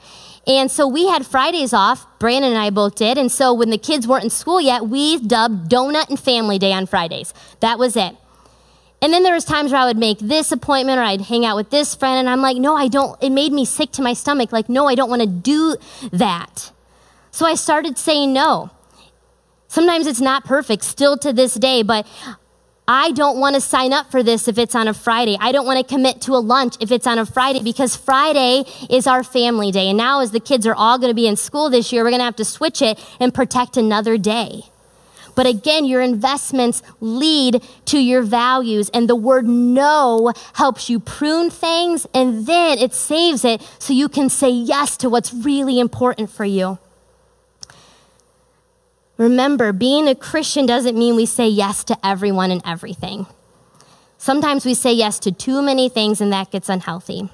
And 0.46 0.70
so 0.70 0.88
we 0.88 1.06
had 1.08 1.24
Fridays 1.24 1.72
off. 1.72 2.06
Brandon 2.18 2.50
and 2.50 2.60
I 2.60 2.70
both 2.70 2.96
did. 2.96 3.16
And 3.16 3.30
so 3.30 3.54
when 3.54 3.70
the 3.70 3.78
kids 3.78 4.08
weren't 4.08 4.24
in 4.24 4.30
school 4.30 4.60
yet, 4.60 4.86
we 4.86 5.18
dubbed 5.18 5.70
Donut 5.70 6.08
and 6.08 6.18
Family 6.18 6.58
Day 6.58 6.72
on 6.72 6.86
Fridays. 6.86 7.32
That 7.60 7.78
was 7.78 7.96
it. 7.96 8.16
And 9.00 9.12
then 9.12 9.24
there 9.24 9.34
was 9.34 9.44
times 9.44 9.72
where 9.72 9.80
I 9.80 9.86
would 9.86 9.96
make 9.96 10.18
this 10.20 10.52
appointment 10.52 10.98
or 10.98 11.02
I'd 11.02 11.22
hang 11.22 11.44
out 11.44 11.56
with 11.56 11.70
this 11.70 11.94
friend 11.94 12.20
and 12.20 12.28
I'm 12.28 12.40
like, 12.40 12.56
no, 12.56 12.76
I 12.76 12.86
don't. 12.86 13.20
It 13.22 13.30
made 13.30 13.52
me 13.52 13.64
sick 13.64 13.90
to 13.92 14.02
my 14.02 14.14
stomach. 14.14 14.52
Like, 14.52 14.68
no, 14.68 14.86
I 14.86 14.94
don't 14.94 15.10
want 15.10 15.22
to 15.22 15.28
do 15.28 15.76
that. 16.12 16.70
So 17.32 17.44
I 17.46 17.54
started 17.54 17.98
saying 17.98 18.32
no. 18.32 18.70
Sometimes 19.66 20.06
it's 20.06 20.20
not 20.20 20.44
perfect, 20.44 20.84
still 20.84 21.16
to 21.18 21.32
this 21.32 21.54
day, 21.54 21.82
but 21.82 22.06
I 22.88 23.12
don't 23.12 23.38
want 23.38 23.54
to 23.54 23.60
sign 23.60 23.92
up 23.92 24.10
for 24.10 24.22
this 24.24 24.48
if 24.48 24.58
it's 24.58 24.74
on 24.74 24.88
a 24.88 24.94
Friday. 24.94 25.36
I 25.40 25.52
don't 25.52 25.66
want 25.66 25.78
to 25.78 25.94
commit 25.94 26.20
to 26.22 26.32
a 26.32 26.42
lunch 26.42 26.74
if 26.80 26.90
it's 26.90 27.06
on 27.06 27.18
a 27.18 27.24
Friday 27.24 27.62
because 27.62 27.94
Friday 27.94 28.64
is 28.90 29.06
our 29.06 29.22
family 29.22 29.70
day. 29.70 29.88
And 29.88 29.96
now, 29.96 30.20
as 30.20 30.32
the 30.32 30.40
kids 30.40 30.66
are 30.66 30.74
all 30.74 30.98
going 30.98 31.10
to 31.10 31.14
be 31.14 31.28
in 31.28 31.36
school 31.36 31.70
this 31.70 31.92
year, 31.92 32.02
we're 32.02 32.10
going 32.10 32.20
to 32.20 32.24
have 32.24 32.36
to 32.36 32.44
switch 32.44 32.82
it 32.82 32.98
and 33.20 33.32
protect 33.32 33.76
another 33.76 34.18
day. 34.18 34.64
But 35.34 35.46
again, 35.46 35.84
your 35.84 36.02
investments 36.02 36.82
lead 37.00 37.62
to 37.86 37.98
your 37.98 38.22
values, 38.22 38.90
and 38.92 39.08
the 39.08 39.16
word 39.16 39.46
no 39.46 40.32
helps 40.54 40.90
you 40.90 41.00
prune 41.00 41.50
things, 41.50 42.06
and 42.12 42.46
then 42.46 42.78
it 42.78 42.92
saves 42.92 43.44
it 43.44 43.62
so 43.78 43.92
you 43.92 44.08
can 44.08 44.28
say 44.28 44.50
yes 44.50 44.96
to 44.98 45.08
what's 45.08 45.32
really 45.32 45.78
important 45.80 46.30
for 46.30 46.44
you. 46.44 46.78
Remember, 49.22 49.72
being 49.72 50.08
a 50.08 50.16
Christian 50.16 50.66
doesn't 50.66 50.98
mean 50.98 51.14
we 51.14 51.26
say 51.26 51.46
yes 51.46 51.84
to 51.84 51.96
everyone 52.04 52.50
and 52.50 52.60
everything. 52.64 53.26
Sometimes 54.18 54.66
we 54.66 54.74
say 54.74 54.92
yes 54.92 55.20
to 55.20 55.30
too 55.30 55.62
many 55.62 55.88
things, 55.88 56.20
and 56.20 56.32
that 56.32 56.50
gets 56.50 56.68
unhealthy. 56.68 57.30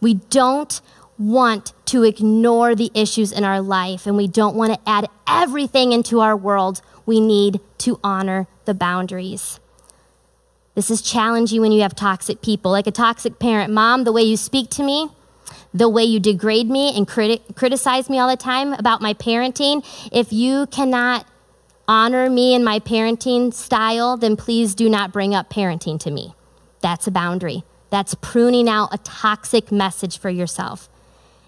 We 0.00 0.14
don't 0.14 0.80
want 1.16 1.72
to 1.86 2.02
ignore 2.02 2.74
the 2.74 2.90
issues 2.92 3.30
in 3.30 3.44
our 3.44 3.60
life, 3.60 4.04
and 4.04 4.16
we 4.16 4.26
don't 4.26 4.56
want 4.56 4.74
to 4.74 4.80
add 4.84 5.08
everything 5.28 5.92
into 5.92 6.18
our 6.18 6.36
world. 6.36 6.82
We 7.06 7.20
need 7.20 7.60
to 7.78 8.00
honor 8.02 8.48
the 8.64 8.74
boundaries. 8.74 9.60
This 10.74 10.90
is 10.90 11.02
challenging 11.02 11.60
when 11.60 11.70
you 11.70 11.82
have 11.82 11.94
toxic 11.94 12.42
people, 12.42 12.72
like 12.72 12.88
a 12.88 12.90
toxic 12.90 13.38
parent. 13.38 13.72
Mom, 13.72 14.02
the 14.02 14.12
way 14.12 14.22
you 14.22 14.36
speak 14.36 14.70
to 14.70 14.82
me, 14.82 15.08
the 15.74 15.88
way 15.88 16.04
you 16.04 16.20
degrade 16.20 16.68
me 16.68 16.96
and 16.96 17.06
criti- 17.08 17.54
criticize 17.56 18.10
me 18.10 18.18
all 18.18 18.28
the 18.28 18.36
time 18.36 18.72
about 18.74 19.00
my 19.00 19.14
parenting, 19.14 19.84
if 20.12 20.32
you 20.32 20.66
cannot 20.66 21.26
honor 21.88 22.28
me 22.30 22.54
and 22.54 22.64
my 22.64 22.78
parenting 22.78 23.52
style, 23.52 24.16
then 24.16 24.36
please 24.36 24.74
do 24.74 24.88
not 24.88 25.12
bring 25.12 25.34
up 25.34 25.50
parenting 25.50 25.98
to 26.00 26.10
me. 26.10 26.34
That's 26.80 27.06
a 27.06 27.10
boundary. 27.10 27.64
That's 27.90 28.14
pruning 28.14 28.68
out 28.68 28.94
a 28.94 28.98
toxic 28.98 29.70
message 29.70 30.18
for 30.18 30.30
yourself. 30.30 30.88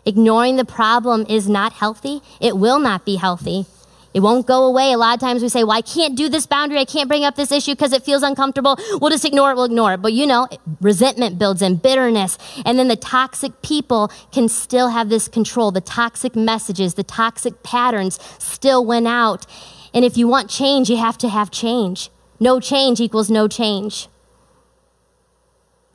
Ignoring 0.05 0.57
the 0.57 0.65
problem 0.65 1.25
is 1.29 1.49
not 1.49 1.73
healthy. 1.73 2.21
It 2.41 2.57
will 2.59 2.79
not 2.79 3.07
be 3.07 3.17
healthy. 3.17 3.67
It 4.15 4.21
won't 4.21 4.47
go 4.47 4.65
away. 4.65 4.93
A 4.93 4.97
lot 4.97 5.15
of 5.15 5.21
times 5.21 5.43
we 5.43 5.49
say, 5.49 5.65
well, 5.65 5.77
I 5.77 5.81
can't 5.81 6.17
do 6.17 6.29
this 6.29 6.47
boundary. 6.47 6.79
I 6.79 6.85
can't 6.85 7.09
bring 7.09 7.25
up 7.25 7.35
this 7.35 7.51
issue 7.51 7.73
because 7.73 7.93
it 7.93 8.05
feels 8.05 8.23
uncomfortable. 8.23 8.79
We'll 9.01 9.11
just 9.11 9.25
ignore 9.25 9.51
it. 9.51 9.57
We'll 9.57 9.65
ignore 9.65 9.95
it. 9.95 10.03
But 10.03 10.13
you 10.13 10.25
know, 10.25 10.47
resentment 10.81 11.37
builds 11.37 11.63
in, 11.63 11.77
bitterness. 11.77 12.39
And 12.65 12.79
then 12.79 12.87
the 12.87 12.97
toxic 12.97 13.61
people 13.63 14.13
can 14.31 14.49
still 14.49 14.91
have 14.91 15.09
this 15.09 15.27
control. 15.27 15.73
The 15.73 15.81
toxic 15.81 16.37
messages, 16.37 16.95
the 16.95 17.03
toxic 17.03 17.65
patterns 17.65 18.21
still 18.39 18.87
went 18.87 19.09
out. 19.09 19.47
And 19.93 20.05
if 20.05 20.17
you 20.17 20.29
want 20.29 20.49
change, 20.49 20.89
you 20.89 20.97
have 20.97 21.19
to 21.19 21.29
have 21.29 21.51
change. 21.51 22.11
No 22.39 22.61
change 22.61 23.01
equals 23.01 23.31
no 23.31 23.49
change. 23.49 24.07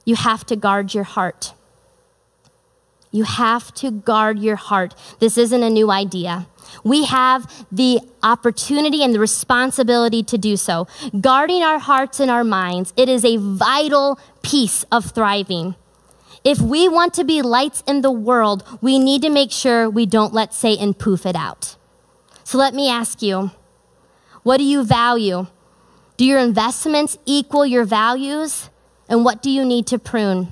You 0.03 0.15
have 0.15 0.45
to 0.47 0.57
guard 0.57 0.93
your 0.93 1.05
heart. 1.05 1.53
You 3.11 3.23
have 3.23 3.73
to 3.75 3.91
guard 3.91 4.39
your 4.39 4.55
heart. 4.57 4.93
This 5.19 5.37
isn't 5.37 5.63
a 5.63 5.69
new 5.69 5.89
idea. 5.89 6.47
We 6.83 7.05
have 7.05 7.65
the 7.71 7.99
opportunity 8.23 9.03
and 9.03 9.13
the 9.13 9.19
responsibility 9.19 10.23
to 10.23 10.37
do 10.37 10.57
so. 10.57 10.87
Guarding 11.19 11.63
our 11.63 11.79
hearts 11.79 12.19
and 12.19 12.29
our 12.29 12.43
minds, 12.43 12.93
it 12.97 13.09
is 13.09 13.23
a 13.25 13.37
vital 13.37 14.19
piece 14.41 14.83
of 14.91 15.11
thriving. 15.11 15.75
If 16.43 16.59
we 16.59 16.87
want 16.87 17.13
to 17.15 17.23
be 17.23 17.41
lights 17.41 17.83
in 17.85 18.01
the 18.01 18.11
world, 18.11 18.63
we 18.81 18.97
need 18.97 19.21
to 19.23 19.29
make 19.29 19.51
sure 19.51 19.89
we 19.89 20.05
don't 20.05 20.33
let 20.33 20.53
Satan 20.53 20.93
poof 20.93 21.25
it 21.25 21.35
out. 21.35 21.75
So 22.43 22.57
let 22.57 22.73
me 22.73 22.89
ask 22.89 23.21
you 23.21 23.51
what 24.43 24.57
do 24.57 24.63
you 24.63 24.83
value? 24.83 25.47
Do 26.17 26.25
your 26.25 26.39
investments 26.39 27.17
equal 27.25 27.65
your 27.65 27.85
values? 27.85 28.69
And 29.07 29.25
what 29.25 29.41
do 29.41 29.49
you 29.49 29.65
need 29.65 29.87
to 29.87 29.99
prune? 29.99 30.49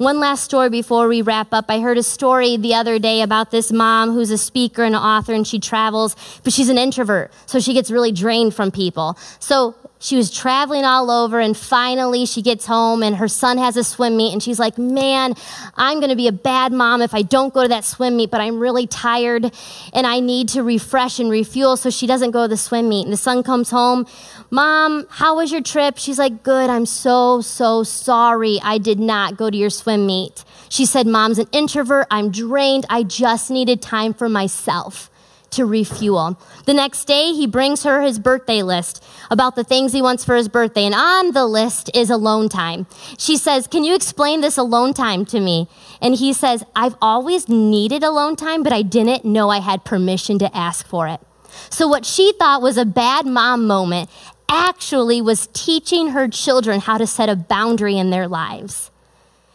One 0.00 0.18
last 0.18 0.44
story 0.44 0.70
before 0.70 1.08
we 1.08 1.20
wrap 1.20 1.52
up. 1.52 1.66
I 1.68 1.80
heard 1.80 1.98
a 1.98 2.02
story 2.02 2.56
the 2.56 2.72
other 2.72 2.98
day 2.98 3.20
about 3.20 3.50
this 3.50 3.70
mom 3.70 4.12
who's 4.12 4.30
a 4.30 4.38
speaker 4.38 4.82
and 4.82 4.94
an 4.94 5.02
author 5.02 5.34
and 5.34 5.46
she 5.46 5.58
travels, 5.58 6.16
but 6.42 6.54
she's 6.54 6.70
an 6.70 6.78
introvert. 6.78 7.30
So 7.44 7.60
she 7.60 7.74
gets 7.74 7.90
really 7.90 8.10
drained 8.10 8.54
from 8.54 8.70
people. 8.70 9.18
So 9.40 9.74
she 10.00 10.16
was 10.16 10.30
traveling 10.30 10.84
all 10.84 11.10
over 11.10 11.38
and 11.38 11.54
finally 11.54 12.24
she 12.24 12.40
gets 12.40 12.64
home 12.64 13.02
and 13.02 13.16
her 13.16 13.28
son 13.28 13.58
has 13.58 13.76
a 13.76 13.84
swim 13.84 14.16
meet 14.16 14.32
and 14.32 14.42
she's 14.42 14.58
like, 14.58 14.78
man, 14.78 15.34
I'm 15.76 15.98
going 15.98 16.08
to 16.08 16.16
be 16.16 16.26
a 16.26 16.32
bad 16.32 16.72
mom 16.72 17.02
if 17.02 17.14
I 17.14 17.20
don't 17.20 17.52
go 17.52 17.62
to 17.62 17.68
that 17.68 17.84
swim 17.84 18.16
meet, 18.16 18.30
but 18.30 18.40
I'm 18.40 18.58
really 18.58 18.86
tired 18.86 19.52
and 19.92 20.06
I 20.06 20.20
need 20.20 20.48
to 20.50 20.62
refresh 20.62 21.18
and 21.18 21.30
refuel. 21.30 21.76
So 21.76 21.90
she 21.90 22.06
doesn't 22.06 22.30
go 22.30 22.42
to 22.42 22.48
the 22.48 22.56
swim 22.56 22.88
meet. 22.88 23.04
And 23.04 23.12
the 23.12 23.18
son 23.18 23.42
comes 23.42 23.70
home 23.70 24.06
Mom, 24.52 25.06
how 25.10 25.36
was 25.36 25.52
your 25.52 25.60
trip? 25.60 25.96
She's 25.98 26.18
like, 26.18 26.42
Good. 26.42 26.70
I'm 26.70 26.86
so, 26.86 27.40
so 27.40 27.82
sorry 27.82 28.58
I 28.62 28.78
did 28.78 28.98
not 28.98 29.36
go 29.36 29.50
to 29.50 29.56
your 29.56 29.70
swim 29.70 30.06
meet. 30.06 30.44
She 30.68 30.86
said, 30.86 31.06
Mom's 31.06 31.38
an 31.38 31.46
introvert. 31.52 32.06
I'm 32.10 32.30
drained. 32.30 32.86
I 32.88 33.02
just 33.02 33.50
needed 33.50 33.82
time 33.82 34.14
for 34.14 34.28
myself 34.28 35.09
to 35.50 35.64
refuel. 35.64 36.38
The 36.66 36.74
next 36.74 37.04
day, 37.04 37.32
he 37.32 37.46
brings 37.46 37.82
her 37.82 38.02
his 38.02 38.18
birthday 38.18 38.62
list 38.62 39.04
about 39.30 39.56
the 39.56 39.64
things 39.64 39.92
he 39.92 40.02
wants 40.02 40.24
for 40.24 40.36
his 40.36 40.48
birthday. 40.48 40.84
And 40.84 40.94
on 40.94 41.32
the 41.32 41.46
list 41.46 41.90
is 41.94 42.10
alone 42.10 42.48
time. 42.48 42.86
She 43.18 43.36
says, 43.36 43.66
Can 43.66 43.84
you 43.84 43.94
explain 43.94 44.40
this 44.40 44.56
alone 44.56 44.94
time 44.94 45.24
to 45.26 45.40
me? 45.40 45.68
And 46.00 46.14
he 46.14 46.32
says, 46.32 46.64
I've 46.74 46.96
always 47.02 47.48
needed 47.48 48.02
alone 48.02 48.36
time, 48.36 48.62
but 48.62 48.72
I 48.72 48.82
didn't 48.82 49.24
know 49.24 49.50
I 49.50 49.58
had 49.58 49.84
permission 49.84 50.38
to 50.40 50.56
ask 50.56 50.86
for 50.86 51.08
it. 51.08 51.20
So, 51.68 51.88
what 51.88 52.06
she 52.06 52.32
thought 52.32 52.62
was 52.62 52.76
a 52.76 52.84
bad 52.84 53.26
mom 53.26 53.66
moment 53.66 54.08
actually 54.48 55.20
was 55.20 55.48
teaching 55.52 56.08
her 56.08 56.28
children 56.28 56.80
how 56.80 56.98
to 56.98 57.06
set 57.06 57.28
a 57.28 57.36
boundary 57.36 57.96
in 57.96 58.10
their 58.10 58.26
lives. 58.26 58.90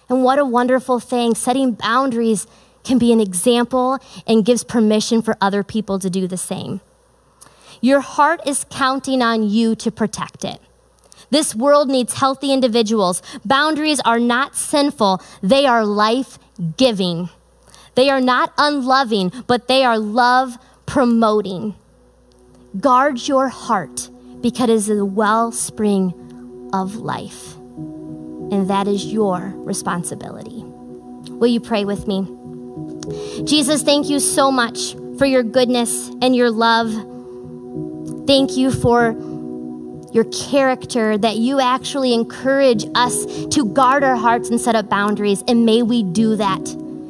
And 0.08 0.24
what 0.24 0.40
a 0.40 0.46
wonderful 0.46 1.00
thing. 1.00 1.36
Setting 1.36 1.74
boundaries 1.74 2.48
can 2.86 2.98
be 2.98 3.12
an 3.12 3.20
example 3.20 4.00
and 4.26 4.46
gives 4.46 4.64
permission 4.64 5.22
for 5.22 5.36
other 5.42 5.64
people 5.64 6.00
to 6.00 6.10
do 6.10 6.28
the 6.28 6.38
same. 6.38 6.82
Your 7.82 8.00
heart 8.00 8.42
is 8.48 8.66
counting 8.70 9.22
on 9.22 9.50
you 9.50 9.76
to 9.76 9.92
protect 9.92 10.46
it. 10.46 10.60
This 11.30 11.56
world 11.56 11.90
needs 11.90 12.14
healthy 12.14 12.54
individuals. 12.54 13.22
Boundaries 13.44 14.00
are 14.02 14.20
not 14.20 14.56
sinful, 14.56 15.22
they 15.42 15.66
are 15.66 15.86
life 15.86 16.40
giving. 16.78 17.30
They 17.96 18.10
are 18.10 18.22
not 18.22 18.54
unloving, 18.58 19.32
but 19.48 19.68
they 19.68 19.84
are 19.84 19.98
love 19.98 20.58
promoting. 20.86 21.76
Guard 22.80 23.28
your 23.28 23.48
heart 23.48 24.10
because 24.42 24.70
it 24.70 24.74
is 24.74 24.88
the 24.88 25.06
wellspring 25.06 26.70
of 26.74 26.98
life. 26.98 27.56
And 27.56 28.70
that 28.70 28.88
is 28.88 29.06
your 29.06 29.54
responsibility. 29.56 30.64
Will 31.32 31.48
you 31.48 31.60
pray 31.60 31.86
with 31.86 32.08
me? 32.08 32.28
Jesus, 33.46 33.84
thank 33.84 34.10
you 34.10 34.20
so 34.20 34.52
much 34.52 34.96
for 35.18 35.26
your 35.26 35.44
goodness 35.44 36.10
and 36.22 36.36
your 36.36 36.52
love. 36.52 36.92
Thank 38.28 38.58
you 38.58 38.72
for 38.72 39.16
your 40.12 40.26
character, 40.26 41.18
that 41.18 41.36
you 41.36 41.60
actually 41.60 42.14
encourage 42.14 42.86
us 42.96 43.26
to 43.48 43.66
guard 43.66 44.02
our 44.02 44.16
hearts 44.16 44.50
and 44.50 44.62
set 44.62 44.74
up 44.74 44.90
boundaries. 44.90 45.44
And 45.48 45.66
may 45.66 45.82
we 45.82 46.04
do 46.04 46.38
that. 46.38 46.62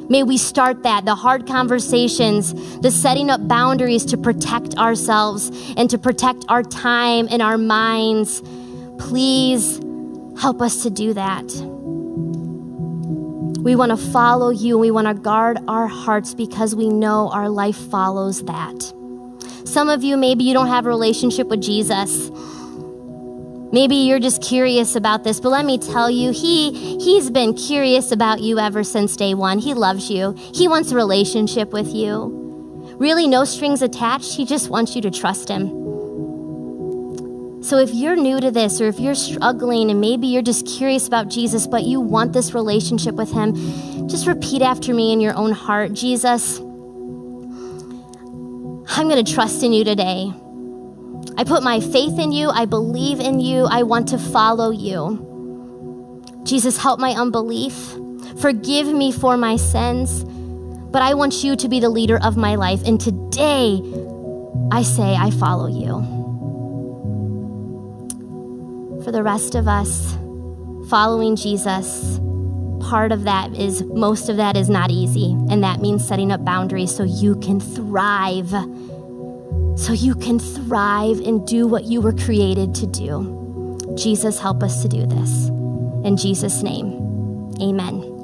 May 0.10 0.24
we 0.24 0.38
start 0.38 0.84
that, 0.84 1.06
the 1.06 1.16
hard 1.16 1.46
conversations, 1.48 2.54
the 2.80 2.90
setting 2.90 3.30
up 3.30 3.48
boundaries 3.48 4.06
to 4.06 4.18
protect 4.18 4.76
ourselves 4.78 5.52
and 5.78 5.90
to 5.90 5.98
protect 5.98 6.46
our 6.50 6.64
time 6.64 7.28
and 7.30 7.42
our 7.42 7.58
minds. 7.58 8.42
Please 8.98 9.80
help 10.40 10.62
us 10.62 10.84
to 10.84 10.90
do 10.90 11.14
that. 11.14 11.75
We 13.66 13.76
want 13.76 13.90
to 13.90 13.98
follow 13.98 14.52
you. 14.52 14.78
We 14.78 14.92
want 14.92 15.08
to 15.08 15.16
guard 15.16 15.58
our 15.68 15.88
hearts 15.88 16.36
because 16.36 16.76
we 16.76 16.88
know 16.88 17.32
our 17.32 17.50
life 17.50 17.76
follows 17.76 18.44
that. 18.44 18.94
Some 19.68 19.90
of 19.90 20.04
you, 20.04 20.18
maybe 20.18 20.44
you 20.44 20.54
don't 20.54 20.68
have 20.68 20.86
a 20.86 20.90
relationship 20.90 21.48
with 21.48 21.64
Jesus. 21.64 22.30
Maybe 23.72 23.96
you're 23.96 24.20
just 24.20 24.44
curious 24.44 24.96
about 24.96 25.24
this, 25.24 25.40
but 25.40 25.50
let 25.50 25.66
me 25.66 25.80
tell 25.80 26.12
you, 26.12 26.32
he 26.32 27.00
he's 27.00 27.32
been 27.32 27.56
curious 27.56 28.12
about 28.12 28.40
you 28.40 28.60
ever 28.60 28.84
since 28.84 29.16
day 29.16 29.34
1. 29.34 29.58
He 29.58 29.74
loves 29.74 30.12
you. 30.12 30.36
He 30.54 30.68
wants 30.68 30.92
a 30.92 30.96
relationship 30.96 31.74
with 31.74 31.88
you. 31.88 32.96
Really 33.00 33.28
no 33.28 33.46
strings 33.46 33.82
attached. 33.82 34.36
He 34.36 34.46
just 34.46 34.70
wants 34.70 34.96
you 34.96 35.02
to 35.02 35.10
trust 35.10 35.50
him. 35.50 35.85
So 37.66 37.80
if 37.80 37.96
you're 37.96 38.16
new 38.16 38.40
to 38.42 38.52
this 38.52 38.80
or 38.80 38.86
if 38.86 39.00
you're 39.00 39.16
struggling 39.16 39.90
and 39.90 40.00
maybe 40.00 40.28
you're 40.28 40.44
just 40.44 40.68
curious 40.68 41.08
about 41.08 41.30
Jesus 41.30 41.66
but 41.66 41.82
you 41.82 42.00
want 42.00 42.32
this 42.32 42.54
relationship 42.54 43.16
with 43.16 43.32
him, 43.32 44.08
just 44.08 44.28
repeat 44.28 44.62
after 44.62 44.94
me 44.94 45.12
in 45.12 45.20
your 45.20 45.34
own 45.34 45.52
heart, 45.52 45.92
Jesus, 45.92 46.60
I'm 46.60 47.50
going 49.10 49.26
to 49.26 49.34
trust 49.34 49.64
in 49.64 49.74
you 49.74 49.84
today. 49.84 50.32
I 51.40 51.44
put 51.44 51.64
my 51.64 51.80
faith 51.80 52.20
in 52.20 52.32
you. 52.32 52.50
I 52.50 52.66
believe 52.66 53.20
in 53.20 53.40
you. 53.40 53.66
I 53.66 53.82
want 53.82 54.10
to 54.10 54.20
follow 54.20 54.70
you. 54.70 56.22
Jesus, 56.44 56.78
help 56.78 57.00
my 57.00 57.14
unbelief. 57.14 57.74
Forgive 58.40 58.86
me 58.86 59.12
for 59.12 59.38
my 59.38 59.56
sins. 59.56 60.24
But 60.24 61.02
I 61.02 61.16
want 61.16 61.44
you 61.44 61.56
to 61.56 61.68
be 61.68 61.80
the 61.80 61.90
leader 61.90 62.20
of 62.22 62.38
my 62.38 62.58
life. 62.58 62.84
And 62.86 63.02
today, 63.02 63.82
I 64.72 64.84
say, 64.84 65.16
I 65.16 65.32
follow 65.32 65.66
you. 65.66 66.15
For 69.06 69.12
the 69.12 69.24
rest 69.24 69.56
of 69.56 69.68
us, 69.68 70.18
following 70.90 71.36
Jesus, 71.36 72.20
part 72.90 73.12
of 73.12 73.24
that 73.24 73.56
is, 73.56 73.84
most 73.84 74.30
of 74.30 74.38
that 74.38 74.58
is 74.58 74.68
not 74.68 74.92
easy. 74.92 75.32
And 75.50 75.64
that 75.64 75.80
means 75.80 76.06
setting 76.06 76.32
up 76.32 76.44
boundaries 76.44 76.94
so 76.94 77.04
you 77.04 77.36
can 77.38 77.60
thrive 77.60 78.50
so 79.76 79.92
you 79.92 80.16
can 80.16 80.40
thrive 80.40 81.20
and 81.20 81.46
do 81.46 81.68
what 81.68 81.84
you 81.84 82.02
were 82.02 82.14
created 82.14 82.74
to 82.76 82.88
do. 82.88 83.78
Jesus, 83.98 84.40
help 84.40 84.64
us 84.64 84.82
to 84.82 84.88
do 84.88 85.06
this. 85.06 85.48
In 86.06 86.16
Jesus' 86.18 86.64
name, 86.64 87.54
amen. 87.62 88.15